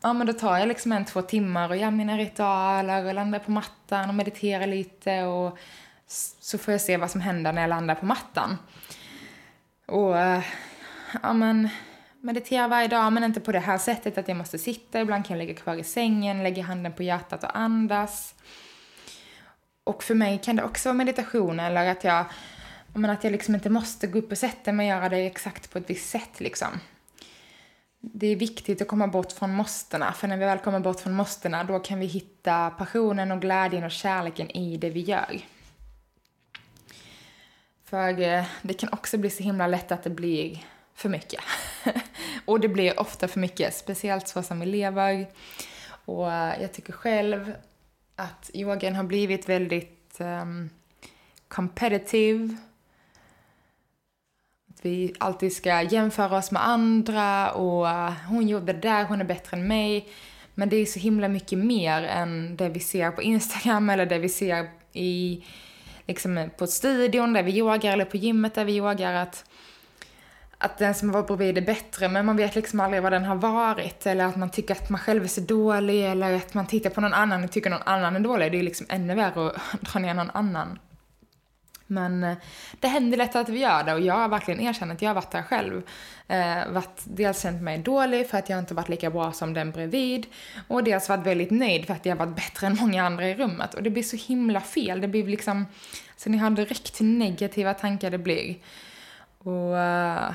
ja 0.00 0.12
men 0.12 0.26
då 0.26 0.32
tar 0.32 0.58
jag 0.58 0.68
liksom 0.68 0.92
en, 0.92 1.04
två 1.04 1.22
timmar 1.22 1.68
och 1.68 1.76
gör 1.76 1.90
mina 1.90 2.18
ritualer 2.18 3.04
och 3.04 3.14
landar 3.14 3.38
på 3.38 3.50
mattan 3.50 4.08
och 4.08 4.14
mediterar 4.14 4.66
lite 4.66 5.22
och 5.22 5.58
så 6.40 6.58
får 6.58 6.72
jag 6.72 6.80
se 6.80 6.96
vad 6.96 7.10
som 7.10 7.20
händer 7.20 7.52
när 7.52 7.60
jag 7.60 7.68
landar 7.68 7.94
på 7.94 8.06
mattan. 8.06 8.58
Och 9.86 10.18
eh, 10.18 10.42
ja 11.22 11.32
men 11.32 11.68
meditera 12.20 12.68
varje 12.68 12.88
dag 12.88 13.12
men 13.12 13.24
inte 13.24 13.40
på 13.40 13.52
det 13.52 13.58
här 13.58 13.78
sättet 13.78 14.18
att 14.18 14.28
jag 14.28 14.36
måste 14.36 14.58
sitta. 14.58 15.00
Ibland 15.00 15.26
kan 15.26 15.38
jag 15.38 15.46
ligga 15.46 15.60
kvar 15.60 15.74
i 15.74 15.84
sängen, 15.84 16.42
lägga 16.42 16.62
handen 16.62 16.92
på 16.92 17.02
hjärtat 17.02 17.44
och 17.44 17.58
andas. 17.58 18.34
Och 19.84 20.02
för 20.02 20.14
mig 20.14 20.40
kan 20.44 20.56
det 20.56 20.64
också 20.64 20.88
vara 20.88 20.96
meditation 20.96 21.60
eller 21.60 21.90
att 21.90 22.04
jag, 22.04 22.24
men 22.94 23.10
att 23.10 23.24
jag 23.24 23.30
liksom 23.30 23.54
inte 23.54 23.70
måste 23.70 24.06
gå 24.06 24.18
upp 24.18 24.32
och 24.32 24.38
sätta 24.38 24.72
mig 24.72 24.92
och 24.92 24.98
göra 24.98 25.08
det 25.08 25.26
exakt 25.26 25.72
på 25.72 25.78
ett 25.78 25.90
visst 25.90 26.10
sätt 26.10 26.40
liksom 26.40 26.80
det 28.00 28.26
är 28.26 28.36
viktigt 28.36 28.82
att 28.82 28.88
komma 28.88 29.06
bort 29.06 29.32
från 29.32 29.54
måstena, 29.54 30.12
för 30.12 30.28
när 30.28 30.36
vi 30.36 30.44
väl 30.44 30.58
kommer 30.58 30.80
bort 30.80 31.00
från 31.00 31.12
måstena 31.12 31.64
då 31.64 31.78
kan 31.78 31.98
vi 31.98 32.06
hitta 32.06 32.70
passionen 32.70 33.32
och 33.32 33.40
glädjen 33.40 33.84
och 33.84 33.90
kärleken 33.90 34.50
i 34.50 34.76
det 34.76 34.90
vi 34.90 35.00
gör. 35.00 35.40
För 37.84 38.20
eh, 38.20 38.44
det 38.62 38.74
kan 38.74 38.92
också 38.92 39.18
bli 39.18 39.30
så 39.30 39.42
himla 39.42 39.66
lätt 39.66 39.92
att 39.92 40.02
det 40.02 40.10
blir 40.10 40.64
för 40.94 41.08
mycket. 41.08 41.40
och 42.44 42.60
det 42.60 42.68
blir 42.68 43.00
ofta 43.00 43.28
för 43.28 43.40
mycket, 43.40 43.74
speciellt 43.74 44.28
så 44.28 44.42
som 44.42 44.60
vi 44.60 44.66
lever. 44.66 45.26
Och 46.04 46.32
eh, 46.32 46.62
jag 46.62 46.72
tycker 46.72 46.92
själv 46.92 47.54
att 48.16 48.50
yogan 48.54 48.94
har 48.94 49.04
blivit 49.04 49.48
väldigt 49.48 50.16
um, 50.20 50.70
competitive 51.48 52.56
vi 54.82 55.14
alltid 55.18 55.52
ska 55.52 55.82
jämföra 55.82 56.36
oss 56.36 56.50
med 56.50 56.68
andra 56.68 57.50
och 57.50 57.88
eh, 57.88 58.12
hon 58.28 58.48
gjorde 58.48 58.72
det 58.72 58.80
där, 58.80 59.04
hon 59.04 59.20
är 59.20 59.24
bättre 59.24 59.56
än 59.56 59.66
mig. 59.66 60.08
Men 60.54 60.68
det 60.68 60.76
är 60.76 60.86
så 60.86 60.98
himla 60.98 61.28
mycket 61.28 61.58
mer 61.58 62.02
än 62.02 62.56
det 62.56 62.68
vi 62.68 62.80
ser 62.80 63.10
på 63.10 63.22
Instagram 63.22 63.90
eller 63.90 64.06
det 64.06 64.18
vi 64.18 64.28
ser 64.28 64.70
i, 64.92 65.44
liksom 66.06 66.50
på 66.58 66.66
studion 66.66 67.32
där 67.32 67.42
vi 67.42 67.58
yogar 67.58 67.92
eller 67.92 68.04
på 68.04 68.16
gymmet 68.16 68.54
där 68.54 68.64
vi 68.64 68.76
yogar. 68.76 69.14
Att, 69.14 69.44
att 70.58 70.78
den 70.78 70.94
som 70.94 71.12
var 71.12 71.22
bredvid 71.22 71.58
är 71.58 71.62
bättre, 71.62 72.08
men 72.08 72.26
man 72.26 72.36
vet 72.36 72.54
liksom 72.54 72.80
aldrig 72.80 73.02
vad 73.02 73.12
den 73.12 73.24
har 73.24 73.36
varit. 73.36 74.06
Eller 74.06 74.24
att 74.24 74.36
man 74.36 74.50
tycker 74.50 74.74
att 74.74 74.90
man 74.90 75.00
själv 75.00 75.24
är 75.24 75.28
så 75.28 75.40
dålig, 75.40 76.04
eller 76.10 76.36
att 76.36 76.54
man 76.54 76.66
tittar 76.66 76.90
på 76.90 77.00
någon 77.00 77.14
annan 77.14 77.44
och 77.44 77.52
tycker 77.52 77.70
någon 77.70 77.82
annan 77.82 78.16
är 78.16 78.20
dålig. 78.20 78.52
Det 78.52 78.58
är 78.58 78.62
liksom 78.62 78.86
ännu 78.88 79.14
värre 79.14 79.46
att 79.46 79.80
dra 79.80 80.00
ner 80.00 80.14
någon 80.14 80.30
annan. 80.30 80.78
Men 81.90 82.24
eh, 82.24 82.36
det 82.80 82.88
händer 82.88 83.18
lätt 83.18 83.36
att 83.36 83.48
vi 83.48 83.58
gör 83.58 83.84
det 83.84 83.92
och 83.92 84.00
jag 84.00 84.14
har 84.14 84.28
verkligen 84.28 84.60
erkänt 84.60 84.92
att 84.92 85.02
jag 85.02 85.08
har 85.08 85.14
varit 85.14 85.30
där 85.30 85.42
själv. 85.42 85.82
Eh, 86.28 86.72
varit, 86.72 87.00
dels 87.04 87.42
känt 87.42 87.62
mig 87.62 87.78
dålig 87.78 88.28
för 88.28 88.38
att 88.38 88.48
jag 88.48 88.58
inte 88.58 88.74
varit 88.74 88.88
lika 88.88 89.10
bra 89.10 89.32
som 89.32 89.54
den 89.54 89.70
bredvid 89.70 90.26
och 90.68 90.84
dels 90.84 91.08
varit 91.08 91.26
väldigt 91.26 91.50
nöjd 91.50 91.86
för 91.86 91.94
att 91.94 92.06
jag 92.06 92.16
varit 92.16 92.36
bättre 92.36 92.66
än 92.66 92.76
många 92.80 93.04
andra 93.04 93.28
i 93.28 93.34
rummet. 93.34 93.74
Och 93.74 93.82
det 93.82 93.90
blir 93.90 94.02
så 94.02 94.16
himla 94.16 94.60
fel. 94.60 95.00
Det 95.00 95.08
blir 95.08 95.26
liksom, 95.26 95.66
så 96.16 96.30
ni 96.30 96.38
har 96.38 96.50
direkt 96.50 97.00
negativa 97.00 97.74
tankar 97.74 98.10
det 98.10 98.18
blir. 98.18 98.56
Och, 99.38 99.78
eh, 99.78 100.32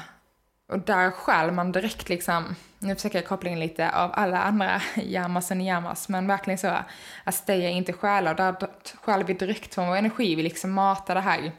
och 0.67 0.79
där 0.79 1.11
skäl 1.11 1.51
man 1.51 1.71
direkt 1.71 2.09
liksom 2.09 2.55
nu 2.85 2.95
försöker 2.95 3.17
jag 3.17 3.27
koppla 3.27 3.49
in 3.49 3.59
lite 3.59 3.91
av 3.91 4.11
alla 4.13 4.41
andra 4.41 4.81
yamas 4.95 5.51
och 5.51 5.57
niyamas, 5.57 6.09
men 6.09 6.27
verkligen 6.27 6.57
så 6.57 6.77
att 7.23 7.35
steja 7.35 7.69
inte 7.69 7.93
stjäla, 7.93 8.29
och 8.31 8.35
där 8.35 8.55
stjäl 9.01 9.23
vi 9.23 9.33
direkt 9.33 9.73
från 9.73 9.87
vår 9.87 9.95
energi, 9.95 10.35
vi 10.35 10.43
liksom 10.43 10.71
matar 10.71 11.15
det 11.15 11.21
här 11.21 11.51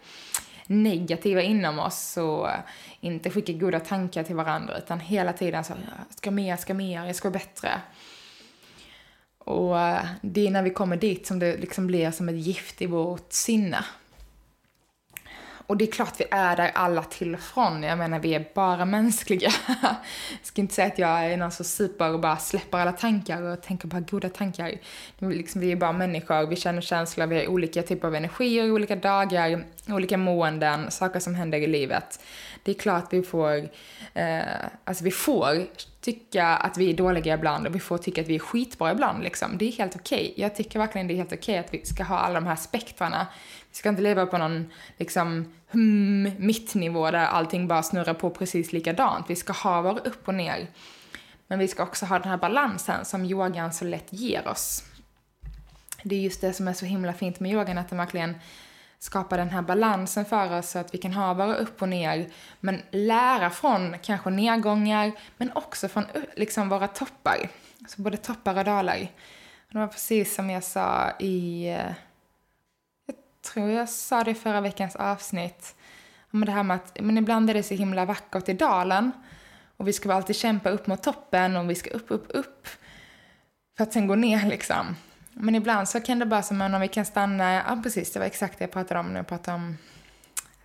negativa 0.66 1.42
inom 1.42 1.78
oss 1.78 2.16
och 2.16 2.48
inte 3.00 3.30
skickar 3.30 3.52
goda 3.52 3.80
tankar 3.80 4.22
till 4.22 4.36
varandra, 4.36 4.78
utan 4.78 5.00
hela 5.00 5.32
tiden 5.32 5.64
så, 5.64 5.72
jag 5.72 6.16
ska 6.16 6.30
mer, 6.30 6.48
jag 6.48 6.60
ska 6.60 6.74
mer, 6.74 7.04
jag 7.04 7.16
ska 7.16 7.30
bättre. 7.30 7.70
Och 9.38 9.76
det 10.22 10.46
är 10.46 10.50
när 10.50 10.62
vi 10.62 10.70
kommer 10.70 10.96
dit 10.96 11.26
som 11.26 11.38
det 11.38 11.56
liksom 11.56 11.86
blir 11.86 12.10
som 12.10 12.28
ett 12.28 12.36
gift 12.36 12.82
i 12.82 12.86
vårt 12.86 13.32
sinne. 13.32 13.84
Och 15.66 15.76
det 15.76 15.84
är 15.84 15.92
klart 15.92 16.14
vi 16.20 16.24
är 16.30 16.56
där 16.56 16.70
alla 16.74 17.02
till 17.02 17.34
och 17.34 17.40
från. 17.40 17.82
Jag 17.82 17.98
menar, 17.98 18.18
vi 18.18 18.34
är 18.34 18.44
bara 18.54 18.84
mänskliga. 18.84 19.50
jag 19.82 19.96
ska 20.42 20.60
inte 20.60 20.74
säga 20.74 20.86
att 20.86 20.98
jag 20.98 21.24
är 21.24 21.36
någon 21.36 21.50
som 21.50 21.64
super 21.64 22.12
och 22.12 22.20
bara 22.20 22.36
släpper 22.36 22.78
alla 22.78 22.92
tankar 22.92 23.42
och 23.42 23.62
tänker 23.62 23.88
bara 23.88 24.00
goda 24.00 24.28
tankar. 24.28 24.72
Liksom, 25.18 25.60
vi 25.60 25.72
är 25.72 25.76
bara 25.76 25.92
människor, 25.92 26.46
vi 26.46 26.56
känner 26.56 26.80
känslor, 26.80 27.26
vi 27.26 27.36
har 27.36 27.46
olika 27.46 27.82
typer 27.82 28.08
av 28.08 28.14
energier, 28.14 28.72
olika 28.72 28.96
dagar, 28.96 29.64
olika 29.88 30.16
måenden, 30.16 30.90
saker 30.90 31.20
som 31.20 31.34
händer 31.34 31.58
i 31.58 31.66
livet. 31.66 32.20
Det 32.62 32.70
är 32.70 32.74
klart 32.74 33.12
vi 33.12 33.22
får, 33.22 33.68
eh, 34.14 34.40
alltså 34.84 35.04
vi 35.04 35.10
får 35.10 35.66
tycka 36.00 36.46
att 36.46 36.78
vi 36.78 36.90
är 36.90 36.94
dåliga 36.94 37.34
ibland 37.34 37.66
och 37.66 37.74
vi 37.74 37.80
får 37.80 37.98
tycka 37.98 38.20
att 38.20 38.28
vi 38.28 38.34
är 38.34 38.38
skitbra 38.38 38.92
ibland 38.92 39.22
liksom. 39.22 39.58
Det 39.58 39.64
är 39.64 39.72
helt 39.72 39.96
okej. 39.96 40.30
Okay. 40.32 40.42
Jag 40.42 40.54
tycker 40.54 40.78
verkligen 40.78 41.06
det 41.06 41.14
är 41.14 41.16
helt 41.16 41.32
okej 41.32 41.38
okay 41.38 41.56
att 41.56 41.74
vi 41.74 41.86
ska 41.86 42.02
ha 42.02 42.18
alla 42.18 42.34
de 42.34 42.46
här 42.46 42.56
spektrarna 42.56 43.26
vi 43.76 43.78
ska 43.78 43.88
inte 43.88 44.02
leva 44.02 44.26
på 44.26 44.38
någon 44.38 44.70
liksom 44.96 45.52
hmm, 45.70 46.30
mittnivå 46.38 47.10
där 47.10 47.26
allting 47.26 47.68
bara 47.68 47.82
snurrar 47.82 48.14
på 48.14 48.30
precis 48.30 48.72
likadant. 48.72 49.30
Vi 49.30 49.36
ska 49.36 49.52
ha 49.52 49.82
våra 49.82 49.98
upp 49.98 50.28
och 50.28 50.34
ner. 50.34 50.66
Men 51.46 51.58
vi 51.58 51.68
ska 51.68 51.82
också 51.82 52.06
ha 52.06 52.18
den 52.18 52.28
här 52.28 52.36
balansen 52.36 53.04
som 53.04 53.24
yogan 53.24 53.72
så 53.72 53.84
lätt 53.84 54.06
ger 54.12 54.48
oss. 54.48 54.84
Det 56.02 56.14
är 56.14 56.20
just 56.20 56.40
det 56.40 56.52
som 56.52 56.68
är 56.68 56.72
så 56.72 56.86
himla 56.86 57.12
fint 57.12 57.40
med 57.40 57.52
yogan, 57.52 57.78
att 57.78 57.88
den 57.88 57.98
verkligen 57.98 58.34
skapar 58.98 59.38
den 59.38 59.50
här 59.50 59.62
balansen 59.62 60.24
för 60.24 60.58
oss 60.58 60.70
så 60.70 60.78
att 60.78 60.94
vi 60.94 60.98
kan 60.98 61.12
ha 61.12 61.34
våra 61.34 61.54
upp 61.54 61.82
och 61.82 61.88
ner, 61.88 62.30
men 62.60 62.82
lära 62.90 63.50
från 63.50 63.96
kanske 64.02 64.30
nedgångar, 64.30 65.12
men 65.36 65.52
också 65.52 65.88
från 65.88 66.04
liksom 66.36 66.68
våra 66.68 66.88
toppar. 66.88 67.48
Så 67.88 68.02
både 68.02 68.16
toppar 68.16 68.58
och 68.58 68.64
dalar. 68.64 69.08
Det 69.72 69.78
var 69.78 69.86
precis 69.86 70.34
som 70.34 70.50
jag 70.50 70.64
sa 70.64 71.10
i 71.18 71.68
eh, 71.68 71.92
tror 73.52 73.70
jag 73.70 73.88
sa 73.88 74.24
det 74.24 74.30
i 74.30 74.34
förra 74.34 74.60
veckans 74.60 74.96
avsnitt, 74.96 75.74
men 76.30 76.46
det 76.46 76.52
här 76.52 76.62
med 76.62 76.74
att 76.74 76.96
men 77.00 77.18
ibland 77.18 77.50
är 77.50 77.54
det 77.54 77.62
så 77.62 77.74
himla 77.74 78.04
vackert 78.04 78.48
i 78.48 78.52
dalen 78.52 79.12
och 79.76 79.88
vi 79.88 79.92
ska 79.92 80.14
alltid 80.14 80.36
kämpa 80.36 80.70
upp 80.70 80.86
mot 80.86 81.02
toppen 81.02 81.56
och 81.56 81.70
vi 81.70 81.74
ska 81.74 81.90
upp, 81.90 82.10
upp, 82.10 82.26
upp. 82.28 82.68
För 83.76 83.84
att 83.84 83.92
sen 83.92 84.06
gå 84.06 84.14
ner 84.14 84.46
liksom. 84.46 84.96
Men 85.32 85.54
ibland 85.54 85.88
så 85.88 86.00
kan 86.00 86.18
det 86.18 86.26
bara 86.26 86.42
som 86.42 86.60
om 86.60 86.80
vi 86.80 86.88
kan 86.88 87.04
stanna, 87.04 87.54
ja 87.54 87.80
precis 87.82 88.12
det 88.12 88.18
var 88.18 88.26
exakt 88.26 88.58
det 88.58 88.62
jag 88.62 88.72
pratade 88.72 89.00
om 89.00 89.08
när 89.08 89.16
jag 89.16 89.26
pratade 89.26 89.54
om 89.54 89.76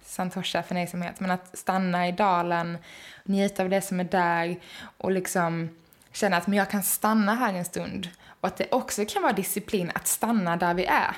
Santosha 0.04 0.64
förnöjsamhet. 0.64 1.20
Men 1.20 1.32
att 1.32 1.58
stanna 1.58 2.08
i 2.08 2.12
dalen, 2.12 2.78
njuta 3.24 3.64
av 3.64 3.70
det 3.70 3.82
som 3.82 4.00
är 4.00 4.04
där 4.04 4.60
och 4.98 5.12
liksom 5.12 5.70
känna 6.12 6.38
att 6.38 6.48
men 6.48 6.58
jag 6.58 6.70
kan 6.70 6.84
stanna 6.84 7.36
här 7.36 7.54
en 7.54 7.66
stund. 7.66 8.10
Och 8.42 8.48
att 8.48 8.58
det 8.58 8.72
också 8.72 9.06
kan 9.06 9.22
vara 9.22 9.34
disciplin 9.34 9.92
att 9.96 10.08
stanna 10.08 10.58
där 10.58 10.74
vi 10.74 10.86
är. 10.86 11.16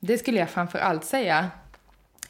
Det 0.00 0.18
skulle 0.18 0.38
jag 0.38 0.50
framför 0.50 0.78
allt 0.78 1.04
säga 1.04 1.50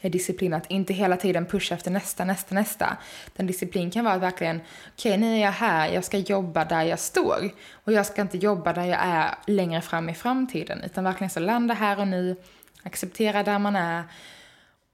är 0.01 0.09
disciplin 0.09 0.53
att 0.53 0.71
inte 0.71 0.93
hela 0.93 1.17
tiden 1.17 1.45
pusha 1.45 1.75
efter 1.75 1.91
nästa, 1.91 2.25
nästa, 2.25 2.55
nästa. 2.55 2.97
Den 3.35 3.47
disciplin 3.47 3.91
kan 3.91 4.05
vara 4.05 4.15
att 4.15 4.21
verkligen, 4.21 4.55
okej 4.57 5.11
okay, 5.11 5.17
nu 5.17 5.35
är 5.35 5.41
jag 5.41 5.51
här, 5.51 5.89
jag 5.89 6.03
ska 6.03 6.17
jobba 6.17 6.65
där 6.65 6.83
jag 6.83 6.99
står. 6.99 7.49
Och 7.71 7.93
jag 7.93 8.05
ska 8.05 8.21
inte 8.21 8.37
jobba 8.37 8.73
där 8.73 8.85
jag 8.85 8.99
är 9.01 9.35
längre 9.47 9.81
fram 9.81 10.09
i 10.09 10.13
framtiden, 10.13 10.83
utan 10.83 11.03
verkligen 11.03 11.29
så 11.29 11.39
landa 11.39 11.73
här 11.73 11.99
och 11.99 12.07
nu, 12.07 12.35
acceptera 12.83 13.43
där 13.43 13.59
man 13.59 13.75
är 13.75 14.03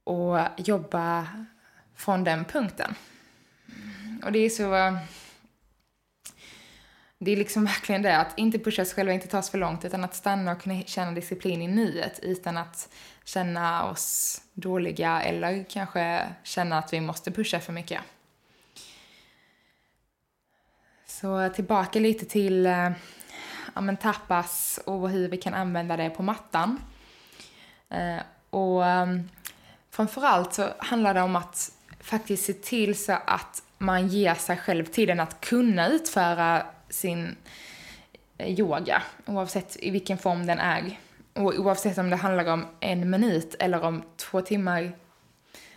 och 0.03 0.39
jobba 0.57 1.27
från 1.95 2.23
den 2.23 2.45
punkten. 2.45 2.95
Och 4.23 4.31
det 4.31 4.39
är 4.39 4.49
så... 4.49 4.97
Det 7.19 7.31
är 7.31 7.37
liksom 7.37 7.65
verkligen 7.75 8.01
det, 8.01 8.17
att 8.17 8.37
inte 8.39 8.59
pusha 8.59 8.85
sig 8.85 8.95
själv 8.95 9.09
och 9.09 9.15
inte 9.15 9.27
ta 9.27 9.41
sig 9.41 9.51
för 9.51 9.57
långt, 9.57 9.85
utan 9.85 10.03
att 10.03 10.15
stanna 10.15 10.51
och 10.51 10.61
kunna 10.61 10.81
känna 10.81 11.11
disciplin 11.11 11.61
i 11.61 11.67
nuet 11.67 12.19
utan 12.23 12.57
att 12.57 12.89
känna 13.23 13.89
oss 13.89 14.41
dåliga 14.53 15.21
eller 15.21 15.65
kanske 15.69 16.27
känna 16.43 16.77
att 16.77 16.93
vi 16.93 17.01
måste 17.01 17.31
pusha 17.31 17.59
för 17.59 17.73
mycket. 17.73 18.01
Så 21.05 21.49
tillbaka 21.49 21.99
lite 21.99 22.25
till 22.25 22.65
eh, 22.65 22.91
ja, 23.75 23.81
men 23.81 23.97
tapas 23.97 24.79
och 24.85 25.09
hur 25.09 25.29
vi 25.29 25.37
kan 25.37 25.53
använda 25.53 25.97
det 25.97 26.09
på 26.09 26.23
mattan. 26.23 26.79
Eh, 27.89 28.21
och 28.49 28.85
ehm, 28.85 29.29
framförallt 29.91 30.53
så 30.53 30.69
handlar 30.77 31.13
det 31.13 31.21
om 31.21 31.35
att 31.35 31.71
faktiskt 31.99 32.45
se 32.45 32.53
till 32.53 33.03
så 33.03 33.17
att 33.25 33.63
man 33.77 34.07
ger 34.07 34.35
sig 34.35 34.57
själv 34.57 34.85
tiden 34.85 35.19
att 35.19 35.41
kunna 35.41 35.87
utföra 35.87 36.65
sin 36.89 37.35
eh, 38.37 38.59
yoga, 38.59 39.03
oavsett 39.25 39.77
i 39.79 39.89
vilken 39.89 40.17
form 40.17 40.45
den 40.45 40.59
är. 40.59 40.99
Och 41.33 41.59
oavsett 41.59 41.97
om 41.97 42.09
det 42.09 42.15
handlar 42.15 42.53
om 42.53 42.65
en 42.79 43.09
minut 43.09 43.55
eller 43.59 43.83
om 43.83 44.03
två 44.15 44.41
timmar. 44.41 44.91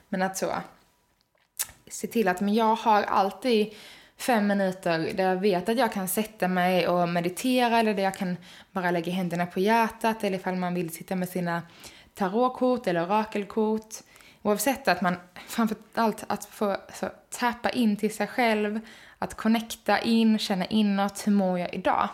Men 0.08 0.22
att 0.22 0.36
så, 0.36 0.52
se 1.86 2.06
till 2.06 2.28
att 2.28 2.40
men 2.40 2.54
jag 2.54 2.74
har 2.74 3.02
alltid 3.02 3.74
fem 4.16 4.46
minuter 4.46 5.12
där 5.14 5.28
jag 5.28 5.36
vet 5.36 5.68
att 5.68 5.78
jag 5.78 5.92
kan 5.92 6.08
sätta 6.08 6.48
mig 6.48 6.88
och 6.88 7.08
meditera 7.08 7.78
eller 7.78 7.94
där 7.94 8.02
jag 8.02 8.14
kan 8.14 8.36
bara 8.72 8.90
lägga 8.90 9.12
händerna 9.12 9.46
på 9.46 9.60
hjärtat 9.60 10.24
eller 10.24 10.38
ifall 10.38 10.56
man 10.56 10.74
vill 10.74 10.94
sitta 10.94 11.16
med 11.16 11.28
sina 11.28 11.62
tarotkort 12.14 12.86
eller 12.86 13.04
orakelkort. 13.04 13.94
Oavsett 14.42 14.88
att 14.88 15.00
man 15.00 15.16
framför 15.46 15.76
allt 15.94 16.24
att 16.26 16.44
få 16.44 16.76
så, 16.94 17.08
tappa 17.30 17.70
in 17.70 17.96
till 17.96 18.14
sig 18.14 18.26
själv, 18.26 18.80
att 19.22 19.36
connecta 19.36 19.98
in, 19.98 20.38
känna 20.38 20.66
inåt, 20.66 21.26
hur 21.26 21.32
mår 21.32 21.58
jag 21.58 21.74
idag? 21.74 22.08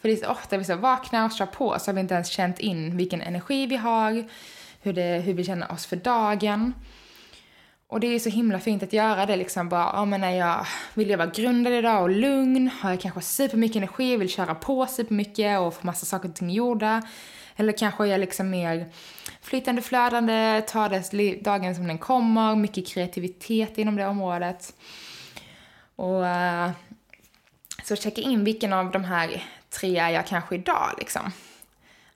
För 0.00 0.08
det 0.08 0.14
är 0.14 0.16
så 0.16 0.30
ofta 0.30 0.56
vi 0.56 0.64
så 0.64 0.76
vaknar 0.76 1.24
och 1.24 1.32
kör 1.32 1.46
på 1.46 1.78
så 1.78 1.90
har 1.90 1.94
vi 1.94 2.00
inte 2.00 2.14
ens 2.14 2.28
känt 2.28 2.58
in 2.58 2.96
vilken 2.96 3.22
energi 3.22 3.66
vi 3.66 3.76
har, 3.76 4.24
hur, 4.80 4.92
det, 4.92 5.22
hur 5.24 5.34
vi 5.34 5.44
känner 5.44 5.72
oss 5.72 5.86
för 5.86 5.96
dagen. 5.96 6.74
Och 7.86 8.00
det 8.00 8.06
är 8.06 8.18
så 8.18 8.28
himla 8.28 8.60
fint 8.60 8.82
att 8.82 8.92
göra 8.92 9.26
det 9.26 9.36
liksom 9.36 9.68
bara, 9.68 9.90
ja 9.94 10.04
men 10.04 10.20
när 10.20 10.30
jag 10.30 10.66
vill 10.94 11.10
jag 11.10 11.18
vara 11.18 11.30
grundad 11.30 11.72
idag 11.72 12.02
och 12.02 12.10
lugn, 12.10 12.70
har 12.80 12.90
jag 12.90 13.00
kanske 13.00 13.20
supermycket 13.20 13.76
energi, 13.76 14.16
vill 14.16 14.28
köra 14.28 14.54
på 14.54 14.86
supermycket 14.86 15.60
och 15.60 15.74
få 15.74 15.86
massa 15.86 16.06
saker 16.06 16.28
och 16.28 16.34
ting 16.34 16.50
gjorda. 16.50 17.02
Eller 17.56 17.72
kanske 17.72 18.04
är 18.04 18.08
jag 18.08 18.20
liksom 18.20 18.50
mer 18.50 18.86
flytande, 19.40 19.82
flödande, 19.82 20.62
tar 20.66 20.88
det 20.88 21.42
dagen 21.42 21.74
som 21.74 21.86
den 21.86 21.98
kommer, 21.98 22.56
mycket 22.56 22.86
kreativitet 22.86 23.78
inom 23.78 23.96
det 23.96 24.06
området. 24.06 24.74
Och 25.96 26.22
uh, 26.22 26.70
så 27.84 27.96
checka 27.96 28.20
in 28.20 28.44
vilken 28.44 28.72
av 28.72 28.90
de 28.90 29.04
här 29.04 29.44
tre 29.70 29.98
är 29.98 30.10
jag 30.10 30.26
kanske 30.26 30.54
idag 30.54 30.94
liksom. 30.98 31.32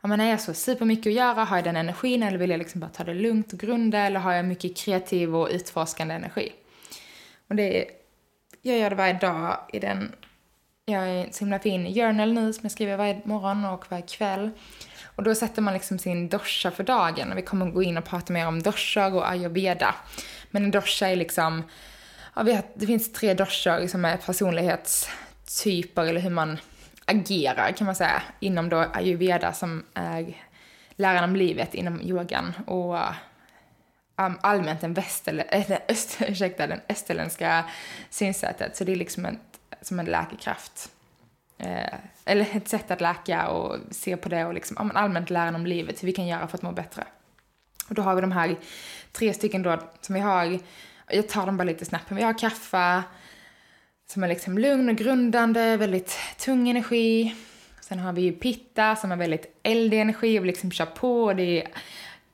Ja, 0.01 0.09
men 0.09 0.21
är 0.21 0.31
jag 0.31 0.41
så 0.41 0.55
supermycket 0.55 1.07
att 1.07 1.13
göra? 1.13 1.45
Har 1.45 1.57
jag 1.57 1.65
den 1.65 1.77
energin 1.77 2.23
eller 2.23 2.39
vill 2.39 2.51
jag 2.51 2.59
liksom 2.59 2.81
bara 2.81 2.91
ta 2.91 3.05
det 3.05 3.15
lugnt 3.15 3.53
och 3.53 3.59
grunda 3.59 3.99
eller 3.99 4.21
har 4.21 4.33
jag 4.33 4.45
mycket 4.45 4.77
kreativ 4.77 5.37
och 5.37 5.49
utforskande 5.51 6.15
energi? 6.15 6.53
Och 7.49 7.57
det 7.57 7.83
är, 7.83 7.91
jag 8.63 8.79
gör 8.79 8.91
det 8.91 8.97
varje 8.97 9.13
dag 9.13 9.59
i 9.73 9.79
den, 9.79 10.13
jag 10.85 11.01
har 11.01 11.07
en 11.07 11.33
så 11.33 11.45
himla 11.45 11.59
fin 11.59 11.95
journal 11.95 12.33
nu 12.33 12.53
som 12.53 12.61
jag 12.63 12.73
skriver 12.73 12.97
varje 12.97 13.21
morgon 13.25 13.65
och 13.65 13.85
varje 13.89 14.07
kväll. 14.07 14.51
Och 15.17 15.23
då 15.23 15.35
sätter 15.35 15.63
man 15.63 15.75
liksom 15.75 15.99
sin 15.99 16.29
dosha 16.29 16.71
för 16.71 16.85
dagen 16.85 17.33
och 17.33 17.39
vi 17.39 17.43
kommer 17.43 17.71
gå 17.71 17.83
in 17.83 17.99
och 17.99 18.05
prata 18.05 18.33
mer 18.33 18.47
om 18.47 18.63
doshar 18.63 19.15
och 19.15 19.31
ayurveda. 19.31 19.95
Men 20.51 20.65
en 20.65 20.71
dosha 20.71 21.09
är 21.09 21.17
liksom, 21.17 21.63
ja, 22.37 22.43
vet, 22.43 22.67
det 22.75 22.87
finns 22.87 23.13
tre 23.13 23.35
doshor 23.35 23.73
som 23.73 23.81
liksom 23.81 24.05
är 24.05 24.17
personlighetstyper 24.17 26.05
eller 26.05 26.21
hur 26.21 26.31
man 26.31 26.59
agerar 27.05 27.73
kan 27.73 27.85
man 27.85 27.95
säga 27.95 28.23
inom 28.41 28.69
då 28.69 28.77
ayurveda 28.77 29.53
som 29.53 29.85
är 29.95 30.37
läran 30.97 31.25
om 31.25 31.37
livet 31.37 31.75
inom 31.75 32.01
yogan 32.01 32.53
och 32.67 32.95
um, 34.17 34.39
allmänt 34.41 34.81
den, 34.81 34.95
västerlä- 34.95 35.65
den, 35.69 35.79
öst, 35.89 36.19
ursäkta, 36.29 36.67
den 36.67 36.81
österländska 36.89 37.65
synsättet. 38.11 38.77
Så 38.77 38.85
det 38.85 38.93
är 38.93 38.97
liksom 38.97 39.27
ett, 39.27 39.61
som 39.83 40.01
en 40.01 40.07
läkekraft. 40.07 40.93
Eh, 41.59 41.95
eller 42.25 42.57
ett 42.57 42.69
sätt 42.69 42.91
att 42.91 43.01
läka 43.01 43.49
och 43.49 43.77
se 43.91 44.17
på 44.17 44.29
det 44.29 44.45
och 44.45 44.55
liksom, 44.55 44.77
um, 44.81 44.93
allmänt 44.95 45.31
läran 45.31 45.55
om 45.55 45.67
livet, 45.67 46.03
hur 46.03 46.07
vi 46.07 46.13
kan 46.13 46.27
göra 46.27 46.49
för 46.49 46.59
att 46.59 46.63
må 46.63 46.73
bättre. 46.73 47.05
Och 47.89 47.95
då 47.95 48.03
har 48.03 48.15
vi 48.15 48.21
de 48.21 48.33
här 48.33 48.57
tre 49.13 49.35
stycken 49.35 49.63
då 49.63 49.79
som 50.01 50.15
vi 50.15 50.21
har, 50.21 50.59
jag 51.09 51.29
tar 51.29 51.47
dem 51.47 51.57
bara 51.57 51.65
lite 51.65 51.85
snabbt, 51.85 52.13
vi 52.13 52.23
har 52.23 52.39
kaffe, 52.39 53.03
som 54.07 54.25
är 54.25 54.29
liksom 54.29 54.59
lugn 54.59 54.89
och 54.89 54.97
grundande, 54.97 55.77
väldigt 55.77 56.19
tung 56.39 56.69
energi. 56.69 57.35
Sen 57.81 57.99
har 57.99 58.13
vi 58.13 58.23
ju 58.23 58.33
pitta 58.33 58.97
som 58.97 59.13
är 59.13 59.17
väldigt 59.17 59.61
eldig 59.63 60.01
energi 60.01 60.39
och 60.39 60.43
vi 60.43 60.47
liksom 60.47 60.71
kör 60.71 60.87
på, 60.87 61.33
det 61.33 61.63
är 61.63 61.69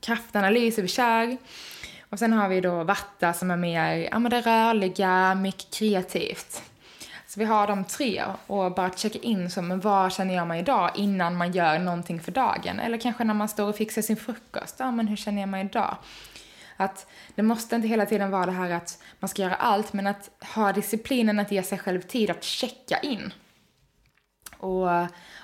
kraftanalys 0.00 0.78
och 0.78 0.85
vi 0.85 0.88
kör. 0.88 1.37
Och 2.11 2.18
sen 2.18 2.32
har 2.32 2.48
vi 2.48 2.61
då 2.61 2.85
vatta 2.85 3.32
som 3.32 3.50
är 3.50 3.56
mer, 3.56 4.08
ja 4.11 4.18
men 4.18 4.30
det 4.30 4.40
rörliga, 4.40 5.35
mycket 5.35 5.74
kreativt. 5.74 6.62
Så 7.26 7.40
vi 7.40 7.46
har 7.46 7.66
de 7.66 7.85
tre 7.85 8.22
och 8.46 8.74
bara 8.74 8.90
checka 8.90 9.18
in 9.18 9.50
som 9.50 9.80
vad 9.80 10.12
känner 10.12 10.35
jag 10.35 10.46
mig 10.46 10.61
idag 10.61 10.90
innan 10.94 11.37
man 11.37 11.52
gör 11.52 11.78
någonting 11.78 12.20
för 12.20 12.32
dagen. 12.32 12.80
Eller 12.80 12.98
kanske 12.98 13.24
när 13.24 13.35
man 13.35 13.48
står 13.48 13.68
och 13.68 13.76
fixar 13.76 14.02
sin 14.02 14.16
frukost, 14.16 14.76
ja 14.78 14.90
men 14.90 15.08
hur 15.08 15.16
känner 15.16 15.40
jag 15.40 15.48
mig 15.48 15.64
idag? 15.64 15.96
Att 16.83 17.07
det 17.35 17.42
måste 17.42 17.77
inte 17.77 17.88
hela 17.88 18.07
tiden 18.07 18.31
vara 18.31 18.47
det 18.47 18.53
här 18.53 18.71
att 18.71 19.03
man 19.21 19.29
ska 19.29 19.42
göra 19.42 19.55
allt, 19.55 19.92
men 19.92 20.07
att 20.07 20.31
ha 20.55 20.73
disciplinen 20.73 21.38
att 21.38 21.53
ge 21.53 21.62
sig 21.62 21.79
själv 21.79 22.01
tid 22.01 22.31
att 22.31 22.45
checka 22.45 22.99
in. 22.99 23.33
Och 24.57 24.88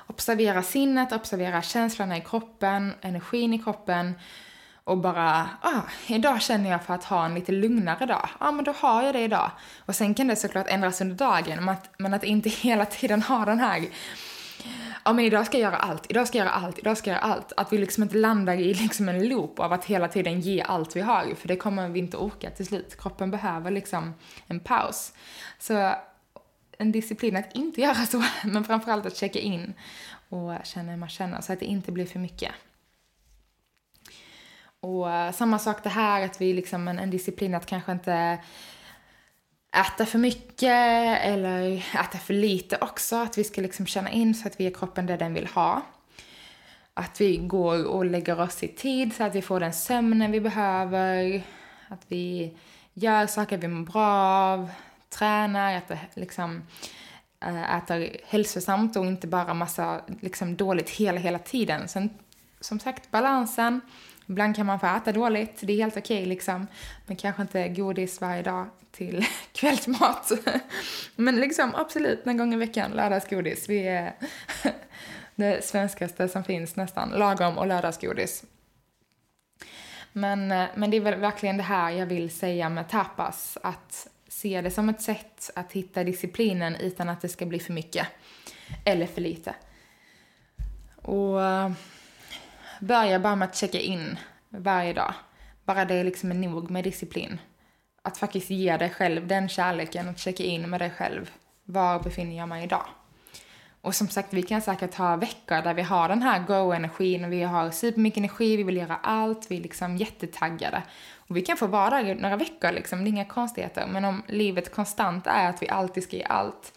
observera 0.07 0.63
sinnet, 0.63 1.13
observera 1.13 1.63
känslorna 1.63 2.17
i 2.17 2.21
kroppen, 2.21 2.95
energin 3.01 3.55
i 3.55 3.59
kroppen 3.59 4.15
och 4.89 4.99
bara, 4.99 5.49
ah, 5.63 5.83
idag 6.07 6.43
känner 6.43 6.71
jag 6.71 6.85
för 6.85 6.95
att 6.95 7.05
ha 7.05 7.25
en 7.25 7.35
lite 7.35 7.53
lugnare 7.53 8.07
dag. 8.07 8.29
Ja, 8.41 8.49
ah, 8.49 8.53
men 8.53 8.65
då 8.65 8.73
har 8.73 9.03
jag 9.03 9.15
det 9.15 9.21
idag. 9.21 9.51
Och 9.87 9.95
sen 9.95 10.15
kan 10.15 10.27
det 10.27 10.37
såklart 10.37 10.67
ändras 10.69 11.01
under 11.01 11.15
dagen, 11.17 11.65
men 11.65 11.69
att, 11.69 11.91
men 11.99 12.15
att 12.15 12.25
inte 12.25 12.49
hela 12.63 12.85
tiden 12.85 13.23
ha 13.23 13.45
den 13.45 13.61
här 13.61 13.89
ja 15.09 15.13
men 15.13 15.25
idag 15.25 15.47
ska 15.47 15.59
jag 15.59 15.73
göra 15.73 15.81
allt, 15.81 16.07
idag 16.09 16.29
ska 16.29 16.39
jag 16.39 16.45
göra 16.45 16.55
allt, 16.55 16.79
idag 16.79 16.99
ska 16.99 17.11
jag 17.11 17.17
göra 17.17 17.33
allt. 17.35 17.53
Att 17.57 17.73
vi 17.73 17.79
liksom 17.79 18.03
inte 18.03 18.17
landar 18.17 18.55
i 18.55 18.75
liksom 18.75 19.09
en 19.09 19.29
loop 19.29 19.61
av 19.61 19.73
att 19.73 19.85
hela 19.85 20.09
tiden 20.09 20.41
ge 20.41 20.63
allt 20.63 20.97
vi 20.97 21.01
har, 21.01 21.35
för 21.35 21.49
det 21.49 21.57
kommer 21.57 21.89
vi 21.89 21.99
inte 21.99 22.17
orka 22.17 22.51
till 22.51 22.67
slut. 22.67 22.97
Kroppen 23.01 23.31
behöver 23.31 23.71
liksom 23.71 24.15
en 24.47 24.61
paus. 24.61 25.13
Så 25.59 25.95
en 26.79 26.93
disciplin 26.93 27.37
att 27.37 27.55
inte 27.55 27.81
göra 27.81 27.95
så, 27.95 28.25
men 28.45 28.65
framförallt 28.65 29.07
att 29.07 29.17
checka 29.17 29.39
in 29.39 29.75
och 30.29 30.53
känna 30.65 30.91
hur 30.91 30.99
man 30.99 31.09
känner 31.09 31.41
så 31.41 31.53
att 31.53 31.61
det 31.61 31.67
inte 31.67 31.93
blir 31.93 32.07
för 32.07 32.19
mycket. 32.19 32.53
Och 34.81 35.11
eh, 35.11 35.33
samma 35.33 35.59
sak 35.59 35.83
det 35.83 35.89
här 35.89 36.25
att 36.25 36.41
vi 36.41 36.53
liksom 36.53 36.89
en, 36.89 36.99
en 36.99 37.11
disciplin 37.11 37.55
att 37.55 37.67
kanske 37.67 37.93
inte 37.93 38.39
äta 39.77 40.07
för 40.07 40.19
mycket 40.19 41.23
eller 41.23 41.77
äta 41.77 42.19
för 42.19 42.35
lite 42.35 42.79
också. 42.81 43.17
Att 43.17 43.39
vi 43.39 43.45
ska 43.45 43.61
liksom 43.61 43.87
känna 43.87 44.11
in 44.11 44.35
så 44.35 44.49
att 44.49 44.61
vi 44.61 44.65
ger 44.65 44.71
kroppen 44.71 45.07
det 45.07 45.17
den 45.17 45.35
vill 45.35 45.47
ha. 45.47 45.83
Att 46.95 47.21
vi 47.21 47.37
går 47.37 47.87
och 47.87 48.05
lägger 48.05 48.41
oss 48.41 48.63
i 48.63 48.69
tid 48.69 49.15
så 49.15 49.25
att 49.25 49.35
vi 49.35 49.43
får 49.43 49.61
den 49.61 49.73
sömnen 49.73 50.33
vi 50.33 50.41
behöver. 50.41 51.43
Att 51.89 52.03
vi 52.09 52.57
gör 52.95 53.27
saker 53.27 53.59
vi 53.59 53.69
mår 53.69 53.87
bra 53.87 54.07
av, 54.53 54.71
tränar, 55.11 55.77
äter, 55.77 55.99
liksom, 56.15 56.63
eh, 57.41 57.77
äter 57.77 58.17
hälsosamt 58.27 58.97
och 58.97 59.07
inte 59.07 59.27
bara 59.27 59.55
massa 59.55 60.01
liksom, 60.21 60.57
dåligt 60.57 60.91
hela, 60.91 61.21
hela 61.21 61.39
tiden. 61.39 61.89
Sen, 61.89 62.11
som 62.61 62.81
sagt, 62.81 63.11
balansen. 63.11 63.81
Ibland 64.29 64.57
kan 64.57 64.67
man 64.67 64.81
få 64.81 64.87
äta 64.87 65.13
dåligt, 65.13 65.59
det 65.61 65.73
är 65.73 65.77
helt 65.77 65.97
okej 65.97 66.19
okay, 66.19 66.29
liksom. 66.29 66.67
Men 67.07 67.17
kanske 67.17 67.43
inte 67.43 67.69
godis 67.69 68.21
varje 68.21 68.43
dag 68.43 68.67
till 68.91 69.27
kvällsmat. 69.53 70.33
Men 71.17 71.37
liksom 71.37 71.75
absolut, 71.75 72.27
en 72.27 72.37
gång 72.37 72.55
i 72.55 72.57
veckan, 72.57 72.91
lördagsgodis. 72.91 73.69
Vi 73.69 73.89
är 73.89 74.15
det 75.35 75.65
svenskaste 75.65 76.29
som 76.29 76.45
finns 76.45 76.77
nästan. 76.77 77.11
Lagom 77.11 77.59
och 77.59 77.67
lördagsgodis. 77.67 78.45
Men, 80.13 80.53
eh, 80.53 80.67
men 80.75 80.91
det 80.91 80.97
är 80.97 81.01
väl 81.01 81.21
verkligen 81.21 81.57
det 81.57 81.63
här 81.63 81.91
jag 81.91 82.07
vill 82.07 82.31
säga 82.31 82.69
med 82.69 82.89
tapas. 82.89 83.59
Att 83.63 84.09
se 84.29 84.61
det 84.61 84.71
som 84.71 84.89
ett 84.89 85.03
sätt 85.03 85.51
att 85.55 85.73
hitta 85.73 86.05
disciplinen 86.05 86.77
utan 86.77 87.09
att 87.09 87.21
det 87.21 87.29
ska 87.29 87.47
bli 87.47 87.59
för 87.59 87.73
mycket. 87.73 88.07
Eller 88.85 89.07
för 89.07 89.21
lite. 89.21 89.55
Och 91.03 91.43
eh, 91.43 91.71
börja 92.81 93.19
bara 93.19 93.37
med 93.37 93.49
att 93.49 93.57
checka 93.57 93.81
in 93.81 94.19
varje 94.49 94.93
dag. 94.93 95.15
Bara 95.65 95.85
det 95.85 96.05
liksom 96.05 96.31
är 96.31 96.35
nog 96.35 96.71
med 96.71 96.85
disciplin. 96.85 97.41
Att 98.03 98.19
faktiskt 98.19 98.51
ge 98.51 98.77
dig 98.77 98.91
själv 98.91 99.27
den 99.27 99.49
kärleken, 99.49 100.09
att 100.09 100.19
checka 100.19 100.45
in 100.45 100.71
med 100.71 100.81
dig 100.81 100.91
själv. 100.91 101.31
Var 101.65 102.01
befinner 102.01 102.37
jag 102.37 102.49
mig 102.49 102.65
idag? 102.65 102.87
Och 103.81 103.95
som 103.95 104.09
sagt, 104.09 104.35
vi 104.35 104.43
kan 104.43 104.63
säkert 104.63 104.95
ha 104.95 105.17
veckor 105.17 105.63
där 105.63 105.75
vi 105.75 105.83
har 105.83 106.09
den 106.09 106.23
här 106.23 106.39
go-energin 106.47 107.31
vi 107.31 107.43
har 107.43 107.71
supermycket 107.71 108.19
energi, 108.19 108.57
vi 108.57 108.63
vill 108.63 108.77
göra 108.77 108.97
allt, 108.97 109.51
vi 109.51 109.57
är 109.57 109.61
liksom 109.61 109.97
jättetaggade. 109.97 110.83
Och 111.17 111.37
vi 111.37 111.43
kan 111.43 111.57
få 111.57 111.67
vara 111.67 112.03
där 112.03 112.15
några 112.15 112.37
veckor 112.37 112.73
liksom, 112.73 112.99
det 113.05 113.09
är 113.09 113.13
inga 113.13 113.25
konstigheter. 113.25 113.87
Men 113.87 114.05
om 114.05 114.23
livet 114.27 114.75
konstant 114.75 115.27
är 115.27 115.49
att 115.49 115.63
vi 115.63 115.69
alltid 115.69 116.03
ska 116.03 116.17
ge 116.17 116.25
allt, 116.25 116.73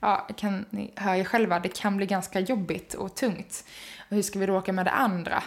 ja, 0.00 0.28
kan, 0.36 0.64
ni 0.70 0.92
hör 0.96 1.14
ju 1.14 1.24
själva, 1.24 1.60
det 1.60 1.76
kan 1.76 1.96
bli 1.96 2.06
ganska 2.06 2.40
jobbigt 2.40 2.94
och 2.94 3.14
tungt. 3.14 3.64
Och 4.08 4.16
hur 4.16 4.22
ska 4.22 4.38
vi 4.38 4.46
då 4.46 4.58
åka 4.58 4.72
med 4.72 4.86
det 4.86 4.90
andra? 4.90 5.42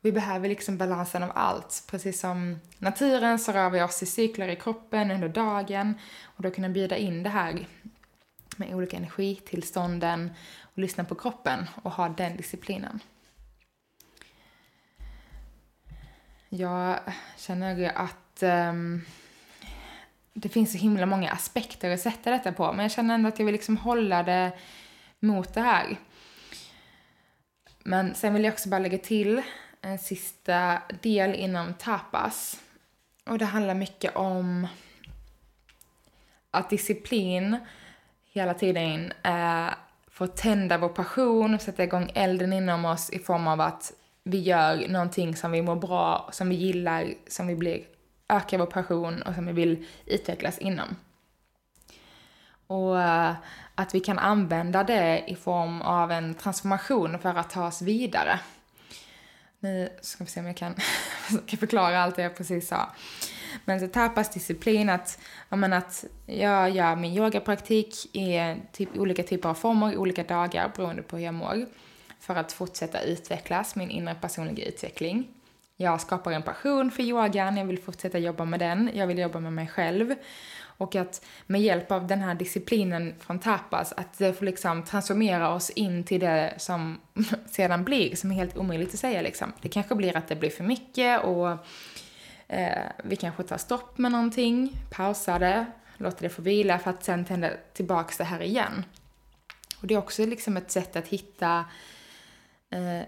Vi 0.00 0.12
behöver 0.12 0.48
liksom 0.48 0.78
balansen 0.78 1.22
av 1.22 1.32
allt. 1.34 1.84
Precis 1.90 2.20
som 2.20 2.60
naturen 2.78 3.38
så 3.38 3.52
rör 3.52 3.70
vi 3.70 3.82
oss 3.82 4.02
i 4.02 4.06
cykler 4.06 4.48
i 4.48 4.56
kroppen 4.56 5.10
under 5.10 5.28
dagen 5.28 5.94
och 6.22 6.42
då 6.42 6.50
kunna 6.50 6.68
bjuda 6.68 6.96
in 6.96 7.22
det 7.22 7.30
här 7.30 7.66
med 8.56 8.74
olika 8.74 8.96
energitillstånden 8.96 10.30
och 10.60 10.78
lyssna 10.78 11.04
på 11.04 11.14
kroppen 11.14 11.66
och 11.82 11.92
ha 11.92 12.08
den 12.08 12.36
disciplinen. 12.36 13.00
Jag 16.48 16.98
känner 17.36 17.92
att 17.94 18.42
um, 18.42 19.04
det 20.34 20.48
finns 20.48 20.72
så 20.72 20.78
himla 20.78 21.06
många 21.06 21.30
aspekter 21.30 21.90
att 21.90 22.00
sätta 22.00 22.30
detta 22.30 22.52
på, 22.52 22.72
men 22.72 22.82
jag 22.82 22.92
känner 22.92 23.14
ändå 23.14 23.28
att 23.28 23.38
jag 23.38 23.46
vill 23.46 23.52
liksom 23.52 23.76
hålla 23.76 24.22
det 24.22 24.52
mot 25.20 25.54
det 25.54 25.60
här. 25.60 25.96
Men 27.84 28.14
sen 28.14 28.34
vill 28.34 28.44
jag 28.44 28.52
också 28.52 28.68
bara 28.68 28.80
lägga 28.80 28.98
till 28.98 29.42
en 29.80 29.98
sista 29.98 30.82
del 31.02 31.34
inom 31.34 31.74
tapas. 31.74 32.60
Och 33.26 33.38
det 33.38 33.44
handlar 33.44 33.74
mycket 33.74 34.16
om 34.16 34.66
att 36.50 36.70
disciplin 36.70 37.56
hela 38.32 38.54
tiden 38.54 39.12
eh, 39.22 39.70
får 40.10 40.26
tända 40.26 40.78
vår 40.78 40.88
passion 40.88 41.54
och 41.54 41.60
sätta 41.60 41.84
igång 41.84 42.10
elden 42.14 42.52
inom 42.52 42.84
oss 42.84 43.10
i 43.10 43.18
form 43.18 43.46
av 43.46 43.60
att 43.60 43.92
vi 44.24 44.40
gör 44.40 44.88
någonting 44.88 45.36
som 45.36 45.52
vi 45.52 45.62
mår 45.62 45.76
bra, 45.76 46.28
som 46.32 46.48
vi 46.48 46.54
gillar, 46.54 47.14
som 47.28 47.46
vi 47.46 47.56
blir, 47.56 47.84
öka 48.36 48.58
vår 48.58 48.66
passion 48.66 49.22
och 49.22 49.34
som 49.34 49.46
vi 49.46 49.52
vill 49.52 49.86
utvecklas 50.06 50.58
inom. 50.58 50.96
Och 52.66 53.00
eh, 53.00 53.34
att 53.74 53.94
vi 53.94 54.00
kan 54.00 54.18
använda 54.18 54.84
det 54.84 55.24
i 55.26 55.34
form 55.34 55.82
av 55.82 56.12
en 56.12 56.34
transformation 56.34 57.18
för 57.18 57.28
att 57.28 57.50
ta 57.50 57.66
oss 57.66 57.82
vidare. 57.82 58.40
Nu 59.58 59.88
ska 60.00 60.24
vi 60.24 60.30
se 60.30 60.40
om 60.40 60.46
jag 60.46 60.56
kan 60.56 60.74
kan 61.46 61.58
förklara 61.58 62.02
allt 62.02 62.16
det 62.16 62.22
jag 62.22 62.36
precis 62.36 62.68
sa. 62.68 62.90
Men 63.64 63.80
så 63.80 63.88
tapas 63.88 64.30
disciplin 64.30 64.90
att, 64.90 65.18
jag 65.48 65.72
att 65.72 66.04
jag 66.26 66.70
gör 66.70 66.96
min 66.96 67.12
yogapraktik 67.12 68.16
i 68.16 68.56
typ, 68.72 68.96
olika 68.96 69.22
typer 69.22 69.48
av 69.48 69.54
former, 69.54 69.96
olika 69.96 70.24
dagar 70.24 70.72
beroende 70.76 71.02
på 71.02 71.16
hur 71.16 71.24
jag 71.24 71.34
mår. 71.34 71.66
För 72.20 72.34
att 72.34 72.52
fortsätta 72.52 73.00
utvecklas, 73.00 73.76
min 73.76 73.90
inre 73.90 74.14
personliga 74.14 74.66
utveckling. 74.66 75.28
Jag 75.76 76.00
skapar 76.00 76.32
en 76.32 76.42
passion 76.42 76.90
för 76.90 77.02
yogan, 77.02 77.56
jag 77.56 77.64
vill 77.64 77.82
fortsätta 77.82 78.18
jobba 78.18 78.44
med 78.44 78.60
den, 78.60 78.90
jag 78.94 79.06
vill 79.06 79.18
jobba 79.18 79.40
med 79.40 79.52
mig 79.52 79.66
själv. 79.66 80.14
Och 80.82 80.96
att 80.96 81.24
med 81.46 81.62
hjälp 81.62 81.92
av 81.92 82.06
den 82.06 82.20
här 82.20 82.34
disciplinen 82.34 83.14
från 83.20 83.38
tapas, 83.38 83.92
att 83.92 84.18
det 84.18 84.34
får 84.34 84.46
liksom 84.46 84.84
transformera 84.84 85.54
oss 85.54 85.70
in 85.70 86.04
till 86.04 86.20
det 86.20 86.54
som 86.56 87.00
sedan 87.46 87.84
blir, 87.84 88.16
som 88.16 88.30
är 88.30 88.34
helt 88.34 88.56
omöjligt 88.56 88.94
att 88.94 89.00
säga 89.00 89.22
liksom. 89.22 89.52
Det 89.60 89.68
kanske 89.68 89.94
blir 89.94 90.16
att 90.16 90.28
det 90.28 90.36
blir 90.36 90.50
för 90.50 90.64
mycket 90.64 91.24
och 91.24 91.50
eh, 92.48 92.82
vi 93.04 93.16
kanske 93.16 93.42
tar 93.42 93.58
stopp 93.58 93.98
med 93.98 94.12
någonting, 94.12 94.76
pausar 94.90 95.38
det, 95.38 95.66
låter 95.96 96.22
det 96.22 96.28
få 96.28 96.42
vila 96.42 96.78
för 96.78 96.90
att 96.90 97.04
sen 97.04 97.24
tända 97.24 97.50
tillbaks 97.72 98.18
det 98.18 98.24
här 98.24 98.42
igen. 98.42 98.84
Och 99.80 99.86
det 99.86 99.94
är 99.94 99.98
också 99.98 100.26
liksom 100.26 100.56
ett 100.56 100.70
sätt 100.70 100.96
att 100.96 101.08
hitta 101.08 101.64
eh, 102.70 103.06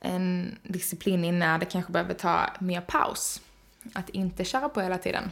en 0.00 0.58
disciplin 0.62 1.24
i 1.24 1.32
när 1.32 1.58
det 1.58 1.66
kanske 1.66 1.92
behöver 1.92 2.14
ta 2.14 2.46
mer 2.58 2.80
paus. 2.80 3.40
Att 3.92 4.08
inte 4.08 4.44
köra 4.44 4.68
på 4.68 4.80
hela 4.80 4.98
tiden. 4.98 5.30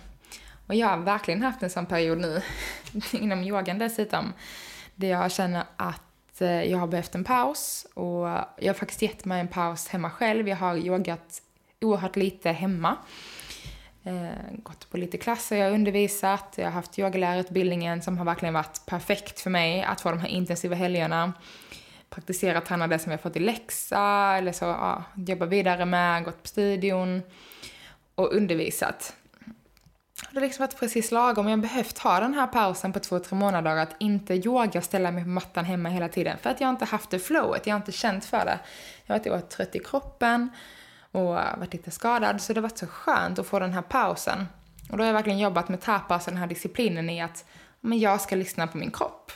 Och 0.67 0.75
jag 0.75 0.89
har 0.89 0.99
verkligen 0.99 1.43
haft 1.43 1.63
en 1.63 1.71
sån 1.71 1.87
period 1.87 2.19
nu, 2.19 2.43
inom 3.13 3.43
yogan 3.43 3.79
dessutom, 3.79 4.33
där 4.95 5.09
jag 5.09 5.33
känner 5.33 5.65
att 5.77 6.41
eh, 6.41 6.63
jag 6.63 6.79
har 6.79 6.87
behövt 6.87 7.15
en 7.15 7.25
paus 7.25 7.87
och 7.95 8.29
jag 8.57 8.67
har 8.67 8.75
faktiskt 8.75 9.03
gett 9.03 9.25
mig 9.25 9.41
en 9.41 9.49
paus 9.49 9.89
hemma 9.89 10.11
själv. 10.11 10.49
Jag 10.49 10.57
har 10.57 10.77
yogat 10.77 11.43
oerhört 11.81 12.17
lite 12.17 12.51
hemma. 12.51 12.97
Eh, 14.05 14.59
gått 14.63 14.91
på 14.91 14.97
lite 14.97 15.19
klasser, 15.19 15.57
jag 15.57 15.65
har 15.65 15.75
undervisat, 15.75 16.55
jag 16.57 16.65
har 16.65 16.73
haft 16.73 16.99
yogalärarutbildningen 16.99 18.03
som 18.03 18.19
har 18.19 18.25
verkligen 18.25 18.55
varit 18.55 18.87
perfekt 18.87 19.41
för 19.41 19.51
mig 19.51 19.83
att 19.83 20.01
få 20.01 20.11
de 20.11 20.21
här 20.21 20.29
intensiva 20.29 20.75
helgerna. 20.75 21.33
Praktisera, 22.15 22.61
träna 22.61 22.87
det 22.87 22.99
som 22.99 23.13
jag 23.13 23.21
fått 23.21 23.37
i 23.37 23.41
läxa 23.41 24.01
eller 24.37 24.53
så, 24.53 24.65
ja, 24.65 25.05
jobba 25.17 25.47
vidare 25.47 25.85
med, 25.85 26.25
gått 26.25 26.43
på 26.43 26.49
studion 26.49 27.23
och 28.15 28.35
undervisat. 28.35 29.15
Det 30.31 30.39
har 30.39 30.47
liksom 30.47 30.67
varit 30.67 30.81
precis 30.81 31.11
lagom. 31.11 31.49
Jag 31.49 31.57
har 31.57 31.63
behövt 31.63 31.99
ha 31.99 32.21
den 32.21 32.35
här 32.35 32.47
pausen 32.47 32.93
på 32.93 33.01
två, 33.01 33.19
tre 33.19 33.39
månader 33.39 33.77
att 33.77 33.97
inte 33.99 34.35
yoga 34.35 34.79
och 34.79 34.85
ställa 34.85 35.11
mig 35.11 35.23
på 35.23 35.29
mattan 35.29 35.65
hemma 35.65 35.89
hela 35.89 36.09
tiden. 36.09 36.39
För 36.39 36.51
att 36.51 36.61
jag 36.61 36.71
inte 36.71 36.85
haft 36.85 37.11
det 37.11 37.19
flowet, 37.19 37.67
jag 37.67 37.75
har 37.75 37.81
inte 37.81 37.93
känt 37.93 38.25
för 38.25 38.45
det. 38.45 38.59
Jag 39.07 39.15
har 39.15 39.19
varit 39.19 39.27
oerhört 39.27 39.51
trött 39.51 39.77
i 39.77 39.79
kroppen 39.79 40.49
och 41.11 41.35
varit 41.35 41.73
lite 41.73 41.91
skadad. 41.91 42.41
Så 42.41 42.53
det 42.53 42.61
har 42.61 42.63
varit 42.63 42.79
så 42.79 42.87
skönt 42.87 43.39
att 43.39 43.47
få 43.47 43.59
den 43.59 43.73
här 43.73 43.83
pausen. 43.83 44.47
Och 44.91 44.97
då 44.97 45.03
har 45.03 45.07
jag 45.07 45.15
verkligen 45.15 45.39
jobbat 45.39 45.69
med 45.69 45.81
tapas 45.81 46.27
och 46.27 46.33
den 46.33 46.41
här 46.41 46.47
disciplinen 46.47 47.11
i 47.11 47.23
att 47.23 47.45
men 47.81 47.99
jag 47.99 48.21
ska 48.21 48.37
lyssna 48.37 48.67
på 48.67 48.79
min 48.79 48.91
kropp. 48.91 49.33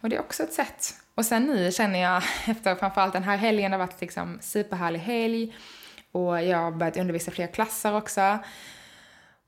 Och 0.00 0.08
det 0.08 0.16
är 0.16 0.20
också 0.20 0.42
ett 0.42 0.52
sätt. 0.52 0.94
Och 1.20 1.26
sen 1.26 1.46
nu 1.46 1.72
känner 1.72 1.98
jag, 1.98 2.22
efter 2.46 2.74
framförallt 2.74 3.12
den 3.12 3.22
här 3.22 3.36
helgen, 3.36 3.70
det 3.70 3.76
har 3.76 3.86
varit 3.86 4.00
liksom 4.00 4.38
superhärlig 4.40 5.00
helg. 5.00 5.54
Och 6.12 6.42
jag 6.42 6.58
har 6.58 6.70
börjat 6.70 6.96
undervisa 6.96 7.30
fler 7.30 7.46
klasser 7.46 7.96
också. 7.96 8.38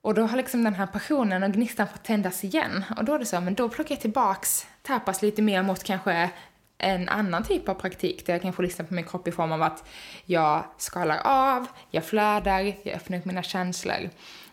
Och 0.03 0.15
då 0.15 0.23
har 0.23 0.37
liksom 0.37 0.65
den 0.65 0.75
här 0.75 0.87
passionen 0.87 1.43
och 1.43 1.53
gnistan 1.53 1.89
fått 1.89 2.05
tändas 2.05 2.45
igen. 2.45 2.85
Och 2.97 3.05
då 3.05 3.15
är 3.15 3.19
det 3.19 3.27
så, 3.27 3.41
men 3.41 3.55
då 3.55 3.69
plockar 3.69 3.95
jag 3.95 4.01
tillbaks 4.01 4.67
tapas 4.83 5.23
lite 5.23 5.43
mer 5.43 5.63
mot 5.63 5.85
kanske 5.85 6.31
en 6.79 7.09
annan 7.09 7.45
typ 7.45 7.69
av 7.69 7.75
praktik 7.75 8.27
där 8.27 8.33
jag 8.33 8.43
kan 8.43 8.53
få 8.53 8.63
lyssna 8.63 8.85
på 8.85 8.95
min 8.95 9.05
kropp 9.05 9.29
i 9.29 9.33
form 9.33 9.53
av 9.53 9.63
att 9.63 9.89
jag 10.25 10.65
skalar 10.79 11.21
av, 11.25 11.67
jag 11.91 12.05
flödar, 12.05 12.61
jag 12.61 12.95
öppnar 12.95 13.19
upp 13.19 13.25
mina 13.25 13.43
känslor. 13.43 14.11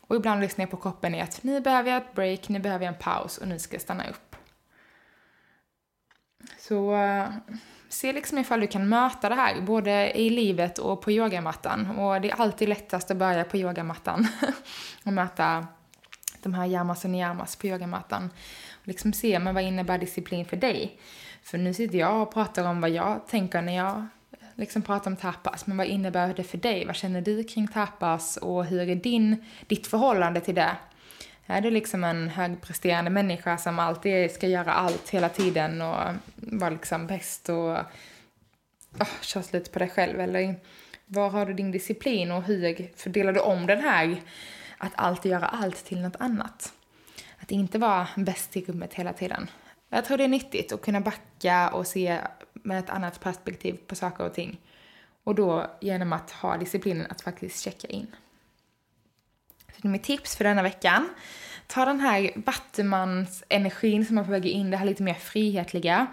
Och 0.08 0.16
ibland 0.16 0.42
lyssnar 0.42 0.64
jag 0.64 0.72
på 0.72 0.78
kroppen 0.78 1.16
i 1.16 1.22
att 1.22 1.44
nu 1.44 1.62
behöver 1.62 1.92
jag 1.92 1.98
ett 1.98 2.16
break, 2.16 2.50
nu 2.50 2.60
behöver 2.60 2.86
jag 2.86 2.94
en 2.94 3.00
paus 3.00 3.38
och 3.38 3.48
nu 3.48 3.60
ska 3.60 3.76
jag 3.76 3.82
stanna 3.82 4.10
upp. 4.10 4.29
Så 6.58 6.96
eh, 6.96 7.28
se 7.90 8.14
liksom 8.14 8.38
ifall 8.38 8.60
du 8.60 8.68
kan 8.68 8.90
möta 8.90 9.30
det 9.30 9.36
här, 9.36 9.62
både 9.62 10.20
i 10.20 10.30
livet 10.30 10.78
och 10.78 11.02
på 11.02 11.12
yogamattan. 11.12 12.00
Och 12.00 12.22
det 12.22 12.32
är 12.32 12.42
alltid 12.42 12.70
lättast 12.70 13.12
att 13.12 13.18
börja 13.18 13.44
på 13.44 13.58
yogamattan 13.58 14.28
och 15.04 15.14
möta 15.14 15.68
de 16.42 16.54
här 16.54 16.66
yamas 16.66 17.04
och 17.04 17.10
niyamas 17.10 17.56
på 17.56 17.68
yogamattan. 17.68 18.30
Och 18.82 18.88
liksom 18.88 19.14
se, 19.14 19.40
men 19.40 19.56
vad 19.56 19.64
innebär 19.64 19.98
disciplin 19.98 20.46
för 20.46 20.58
dig? 20.58 21.00
För 21.44 21.58
nu 21.58 21.74
sitter 21.74 21.98
jag 21.98 22.22
och 22.22 22.34
pratar 22.34 22.70
om 22.70 22.82
vad 22.82 22.90
jag 22.90 23.28
tänker 23.28 23.62
när 23.62 23.76
jag 23.76 23.96
eh, 24.32 24.48
liksom 24.56 24.82
pratar 24.82 25.12
om 25.12 25.18
tapas, 25.18 25.68
men 25.68 25.78
vad 25.78 25.88
innebär 25.88 26.34
det 26.34 26.44
för 26.44 26.58
dig? 26.58 26.86
Vad 26.86 26.96
känner 26.96 27.22
du 27.22 27.44
kring 27.44 27.68
tapas 27.68 28.38
och 28.38 28.66
hur 28.66 28.90
är 28.90 28.96
din, 28.96 29.46
ditt 29.68 29.88
förhållande 29.88 30.42
till 30.42 30.56
det? 30.56 30.76
Är 31.52 31.62
du 31.62 31.72
liksom 31.72 32.04
en 32.04 32.30
högpresterande 32.30 33.10
människa 33.10 33.58
som 33.58 33.80
alltid 33.80 34.32
ska 34.32 34.48
göra 34.48 34.74
allt 34.74 35.10
hela 35.10 35.30
tiden 35.30 35.82
och 35.82 35.98
vara 36.36 36.70
liksom 36.70 37.08
bäst 37.08 37.50
och 37.50 37.78
oh, 39.00 39.22
köra 39.22 39.44
lite 39.52 39.72
på 39.72 39.80
dig 39.80 39.90
själv? 39.90 40.20
Eller 40.20 40.56
var 41.06 41.30
har 41.30 41.46
du 41.46 41.54
din 41.54 41.72
disciplin 41.72 42.32
och 42.32 42.44
hur 42.44 42.92
fördelar 42.96 43.34
du 43.34 43.40
om 43.40 43.66
den 43.66 43.82
här 43.82 44.22
att 44.78 44.92
alltid 44.96 45.32
göra 45.32 45.48
allt 45.48 45.86
till 45.86 46.02
något 46.02 46.16
annat? 46.20 46.74
Att 47.40 47.52
inte 47.52 47.78
vara 47.78 48.08
bäst 48.16 48.58
i 48.58 48.66
rummet 48.66 48.94
hela 48.94 49.14
tiden. 49.14 49.50
Jag 49.90 50.06
tror 50.06 50.18
det 50.18 50.24
är 50.24 50.28
nyttigt 50.28 50.72
att 50.72 50.82
kunna 50.82 51.02
backa 51.02 51.70
och 51.70 51.88
se 51.88 52.20
med 52.54 52.80
ett 52.80 52.90
annat 52.90 53.20
perspektiv 53.20 53.78
på 53.88 53.96
saker 53.96 54.26
och 54.26 54.34
ting. 54.34 54.58
Och 55.24 55.36
då 55.36 55.72
genom 55.82 56.14
att 56.14 56.32
ha 56.32 56.58
disciplinen 56.58 57.08
att 57.10 57.22
faktiskt 57.22 57.64
checka 57.64 57.88
in 57.88 58.08
till 59.82 59.90
mitt 59.90 60.04
tips 60.04 60.36
för 60.36 60.44
denna 60.44 60.64
veckan. 60.64 61.10
Ta 61.68 61.86
den 61.86 62.00
här 62.00 62.32
Battemans 62.36 63.44
energin 63.50 64.06
som 64.06 64.16
man 64.16 64.26
får 64.26 64.32
väga 64.32 64.50
in, 64.50 64.72
det 64.72 64.78
här 64.78 64.86
lite 64.86 65.04
mer 65.04 65.14
frihetliga. 65.14 66.08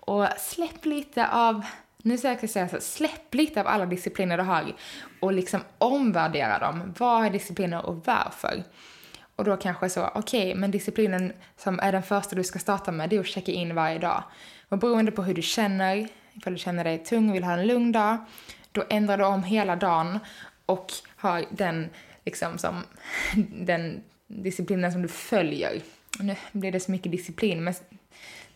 Och 0.00 0.26
släpp 0.38 0.84
lite 0.84 1.28
av, 1.28 1.64
nu 2.02 2.18
ska 2.18 2.36
jag 2.40 2.50
säga 2.50 2.68
så, 2.68 2.80
släpp 2.80 3.34
lite 3.34 3.60
av 3.60 3.66
alla 3.66 3.86
discipliner 3.86 4.36
du 4.36 4.42
har 4.42 4.74
och 5.20 5.32
liksom 5.32 5.60
omvärdera 5.78 6.58
dem. 6.58 6.94
Vad 6.98 7.26
är 7.26 7.30
discipliner 7.30 7.86
och 7.86 8.06
varför? 8.06 8.62
Och 9.36 9.44
då 9.44 9.56
kanske 9.56 9.88
så, 9.88 10.10
okej, 10.14 10.48
okay, 10.48 10.54
men 10.54 10.70
disciplinen 10.70 11.32
som 11.56 11.80
är 11.80 11.92
den 11.92 12.02
första 12.02 12.36
du 12.36 12.44
ska 12.44 12.58
starta 12.58 12.92
med, 12.92 13.10
det 13.10 13.16
är 13.16 13.20
att 13.20 13.26
checka 13.26 13.52
in 13.52 13.74
varje 13.74 13.98
dag. 13.98 14.22
Och 14.68 14.78
beroende 14.78 15.12
på 15.12 15.22
hur 15.22 15.34
du 15.34 15.42
känner, 15.42 16.08
ifall 16.32 16.52
du 16.52 16.58
känner 16.58 16.84
dig 16.84 16.98
tung 16.98 17.28
och 17.28 17.34
vill 17.34 17.44
ha 17.44 17.52
en 17.52 17.66
lugn 17.66 17.92
dag, 17.92 18.16
då 18.72 18.84
ändrar 18.90 19.18
du 19.18 19.24
om 19.24 19.42
hela 19.42 19.76
dagen 19.76 20.18
och 20.66 20.92
har 21.16 21.44
den 21.50 21.90
liksom 22.26 22.58
som 22.58 22.82
den 23.50 24.02
disciplinen 24.26 24.92
som 24.92 25.02
du 25.02 25.08
följer. 25.08 25.82
Nu 26.20 26.36
blir 26.52 26.72
det 26.72 26.80
så 26.80 26.90
mycket 26.90 27.12
disciplin, 27.12 27.64
men 27.64 27.74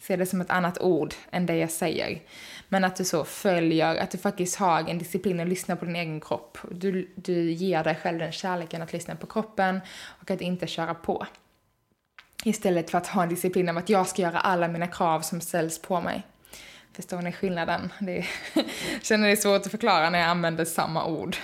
se 0.01 0.17
det 0.17 0.27
som 0.27 0.41
ett 0.41 0.51
annat 0.51 0.81
ord 0.81 1.15
än 1.31 1.47
det 1.47 1.57
jag 1.57 1.71
säger. 1.71 2.21
Men 2.69 2.85
att 2.85 2.97
du 2.97 3.05
så 3.05 3.25
följer, 3.25 3.97
att 3.97 4.11
du 4.11 4.19
faktiskt 4.19 4.57
har 4.57 4.89
en 4.89 4.99
disciplin 4.99 5.41
och 5.41 5.47
lyssnar 5.47 5.77
på 5.77 5.85
din 5.85 5.97
egen 5.97 6.21
kropp. 6.21 6.59
Du, 6.71 7.11
du 7.15 7.51
ger 7.51 7.85
dig 7.85 7.95
själv 7.95 8.19
den 8.19 8.33
kärleken 8.33 8.83
att 8.83 8.93
lyssna 8.93 9.17
på 9.17 9.27
kroppen 9.27 9.81
och 10.21 10.31
att 10.31 10.41
inte 10.41 10.67
köra 10.67 10.95
på. 10.95 11.27
Istället 12.45 12.91
för 12.91 12.99
att 12.99 13.07
ha 13.07 13.23
en 13.23 13.29
disciplin 13.29 13.69
av 13.69 13.77
att 13.77 13.89
jag 13.89 14.07
ska 14.07 14.23
göra 14.23 14.41
alla 14.41 14.69
mina 14.69 14.87
krav 14.87 15.21
som 15.21 15.41
ställs 15.41 15.83
på 15.83 16.01
mig. 16.01 16.23
Förstår 16.93 17.23
ni 17.23 17.33
skillnaden? 17.33 17.93
Det 17.99 18.19
är, 18.19 18.27
känner 19.03 19.27
det 19.27 19.33
är 19.33 19.37
svårt 19.37 19.67
att 19.67 19.71
förklara 19.71 20.11
när 20.11 20.19
jag 20.19 20.29
använder 20.29 20.65
samma 20.65 21.07
ord. 21.07 21.37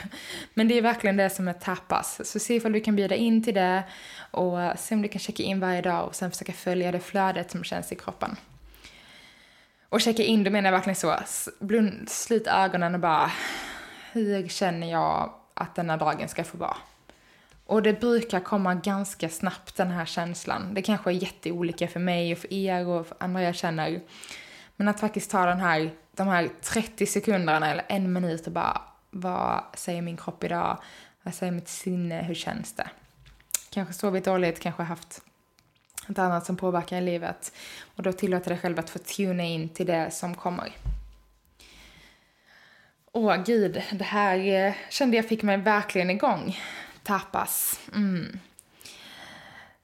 Men 0.54 0.68
det 0.68 0.78
är 0.78 0.82
verkligen 0.82 1.16
det 1.16 1.30
som 1.30 1.48
är 1.48 1.52
tapas. 1.52 2.30
Så 2.30 2.38
se 2.38 2.54
ifall 2.54 2.72
du 2.72 2.80
kan 2.80 2.96
bjuda 2.96 3.14
in 3.14 3.42
till 3.42 3.54
det 3.54 3.82
och 4.30 4.58
se 4.78 4.94
om 4.94 5.02
du 5.02 5.08
kan 5.08 5.20
checka 5.20 5.42
in 5.42 5.60
varje 5.60 5.82
dag 5.82 6.06
och 6.06 6.14
sen 6.14 6.30
försöka 6.30 6.52
följa 6.52 6.92
det 6.92 7.00
flödet 7.00 7.50
som 7.50 7.64
känns 7.64 7.92
i 7.92 7.94
kroppen. 7.94 8.36
Och 9.88 10.00
checka 10.00 10.22
in, 10.22 10.44
då 10.44 10.50
menar 10.50 10.70
jag 10.70 10.78
verkligen 10.78 10.96
så, 10.96 11.16
blund, 11.60 12.08
slut 12.08 12.46
ögonen 12.46 12.94
och 12.94 13.00
bara, 13.00 13.30
hur 14.12 14.48
känner 14.48 14.90
jag 14.90 15.32
att 15.54 15.74
denna 15.74 15.96
dagen 15.96 16.28
ska 16.28 16.44
få 16.44 16.58
vara? 16.58 16.76
Och 17.66 17.82
det 17.82 18.00
brukar 18.00 18.40
komma 18.40 18.74
ganska 18.74 19.28
snabbt 19.28 19.76
den 19.76 19.90
här 19.90 20.04
känslan. 20.04 20.74
Det 20.74 20.82
kanske 20.82 21.10
är 21.10 21.14
jätteolika 21.14 21.88
för 21.88 22.00
mig 22.00 22.32
och 22.32 22.38
för 22.38 22.52
er 22.52 22.86
och 22.86 23.06
för 23.06 23.16
andra 23.20 23.42
jag 23.42 23.54
känner. 23.54 24.00
Men 24.76 24.88
att 24.88 25.00
faktiskt 25.00 25.30
ta 25.30 25.46
den 25.46 25.60
här, 25.60 25.90
de 26.12 26.28
här 26.28 26.50
30 26.62 27.06
sekunderna 27.06 27.70
eller 27.70 27.84
en 27.88 28.12
minut 28.12 28.46
och 28.46 28.52
bara, 28.52 28.82
vad 29.10 29.62
säger 29.74 30.02
min 30.02 30.16
kropp 30.16 30.44
idag? 30.44 30.78
Vad 31.22 31.34
säger 31.34 31.52
mitt 31.52 31.68
sinne? 31.68 32.22
Hur 32.22 32.34
känns 32.34 32.72
det? 32.72 32.88
Kanske 33.70 33.94
sovit 33.94 34.24
dåligt, 34.24 34.60
kanske 34.60 34.82
haft 34.82 35.20
ett 36.08 36.18
annat 36.18 36.46
som 36.46 36.56
påverkar 36.56 36.98
i 36.98 37.00
livet. 37.00 37.52
Och 37.96 38.02
då 38.02 38.12
tillåter 38.12 38.50
dig 38.50 38.58
själv 38.58 38.78
att 38.78 38.90
få 38.90 38.98
tuna 38.98 39.42
in 39.42 39.68
till 39.68 39.86
det 39.86 40.10
som 40.10 40.34
kommer. 40.34 40.72
Åh 43.12 43.36
gud, 43.36 43.82
det 43.92 44.04
här 44.04 44.38
eh, 44.38 44.74
kände 44.90 45.16
jag 45.16 45.28
fick 45.28 45.42
mig 45.42 45.56
verkligen 45.56 46.10
igång. 46.10 46.58
Tapas. 47.02 47.80
Mm. 47.94 48.38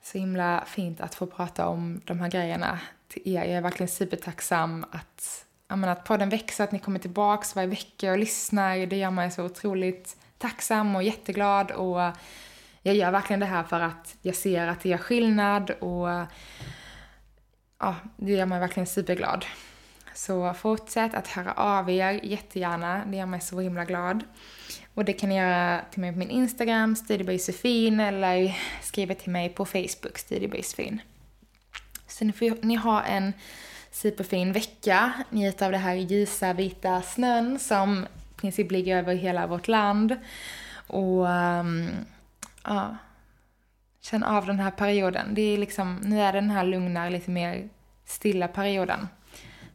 Så 0.02 0.18
himla 0.18 0.64
fint 0.66 1.00
att 1.00 1.14
få 1.14 1.26
prata 1.26 1.66
om 1.66 2.00
de 2.04 2.20
här 2.20 2.30
grejerna 2.30 2.80
till 3.12 3.34
er. 3.34 3.44
Jag 3.44 3.56
är 3.56 3.60
verkligen 3.60 3.88
supertacksam 3.88 4.84
att, 4.90 5.44
menar, 5.68 5.88
att 5.88 6.04
podden 6.04 6.28
växer, 6.28 6.64
att 6.64 6.72
ni 6.72 6.78
kommer 6.78 6.98
tillbaka 6.98 7.46
varje 7.54 7.68
vecka 7.68 8.12
och 8.12 8.18
lyssnar. 8.18 8.86
Det 8.86 8.96
gör 8.96 9.10
mig 9.10 9.30
så 9.30 9.44
otroligt 9.44 10.16
tacksam 10.38 10.96
och 10.96 11.02
jätteglad 11.02 11.70
och 11.70 12.00
jag 12.82 12.94
gör 12.94 13.10
verkligen 13.10 13.40
det 13.40 13.46
här 13.46 13.62
för 13.62 13.80
att 13.80 14.16
jag 14.22 14.34
ser 14.34 14.66
att 14.66 14.80
det 14.80 14.88
gör 14.88 14.98
skillnad 14.98 15.70
och 15.70 16.08
ja, 17.78 17.96
det 18.16 18.32
gör 18.32 18.46
mig 18.46 18.60
verkligen 18.60 18.86
superglad. 18.86 19.44
Så 20.14 20.54
fortsätt 20.54 21.14
att 21.14 21.28
höra 21.28 21.52
av 21.52 21.90
er 21.90 22.20
jättegärna, 22.22 23.04
det 23.06 23.16
gör 23.16 23.26
mig 23.26 23.40
så 23.40 23.60
himla 23.60 23.84
glad. 23.84 24.24
Och 24.94 25.04
det 25.04 25.12
kan 25.12 25.28
ni 25.28 25.36
göra 25.36 25.80
till 25.90 26.00
mig 26.00 26.12
på 26.12 26.18
min 26.18 26.30
Instagram, 26.30 26.96
Studiebysefin, 26.96 28.00
eller 28.00 28.58
skriva 28.82 29.14
till 29.14 29.30
mig 29.30 29.48
på 29.48 29.64
Facebook, 29.64 30.18
Studiebysefin. 30.18 31.00
Så 32.22 32.26
ni 32.26 32.32
får 32.32 32.66
ni 32.66 32.74
ha 32.74 33.02
en 33.02 33.32
superfin 33.90 34.52
vecka, 34.52 35.12
njut 35.30 35.62
av 35.62 35.72
det 35.72 35.78
här 35.78 35.94
ljusa 35.94 36.52
vita 36.52 37.02
snön 37.02 37.58
som 37.58 38.06
i 38.36 38.40
princip 38.40 38.70
ligger 38.70 38.96
över 38.96 39.14
hela 39.14 39.46
vårt 39.46 39.68
land. 39.68 40.16
Och 40.86 41.26
um, 41.26 41.90
ja, 42.64 42.96
känn 44.00 44.22
av 44.22 44.46
den 44.46 44.58
här 44.58 44.70
perioden. 44.70 45.34
Det 45.34 45.42
är 45.42 45.58
liksom, 45.58 45.96
nu 46.02 46.20
är 46.20 46.32
det 46.32 46.40
den 46.40 46.50
här 46.50 46.64
lugna, 46.64 47.08
lite 47.08 47.30
mer 47.30 47.68
stilla 48.04 48.48
perioden. 48.48 49.08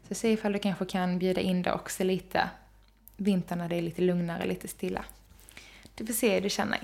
Så 0.07 0.15
se 0.15 0.31
ifall 0.31 0.53
du 0.53 0.59
kanske 0.59 0.85
kan 0.85 1.19
bjuda 1.19 1.41
in 1.41 1.61
det 1.61 1.73
också 1.73 2.03
lite. 2.03 2.49
Vintern 3.17 3.59
när 3.59 3.69
det 3.69 3.75
är 3.75 3.81
lite 3.81 4.01
lugnare, 4.01 4.45
lite 4.45 4.67
stilla. 4.67 5.05
Du 5.95 6.05
får 6.05 6.13
se 6.13 6.33
hur 6.33 6.41
du 6.41 6.49
känner. 6.49 6.79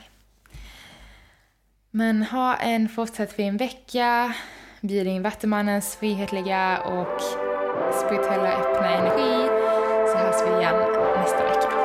Men 1.92 2.24
ha 2.24 2.56
en 2.56 2.90
fortsatt 2.90 3.34
fin 3.34 3.58
vecka. 3.58 4.34
Bjud 4.86 5.08
in 5.08 5.24
Vattumannens 5.24 5.96
frihetliga 5.96 6.82
och 6.82 7.22
spirituella 7.94 8.52
öppna 8.54 8.90
energi. 8.90 9.50
Så 10.12 10.18
hörs 10.18 10.42
vi 10.46 10.60
igen 10.60 10.76
nästa 11.16 11.44
vecka. 11.44 11.83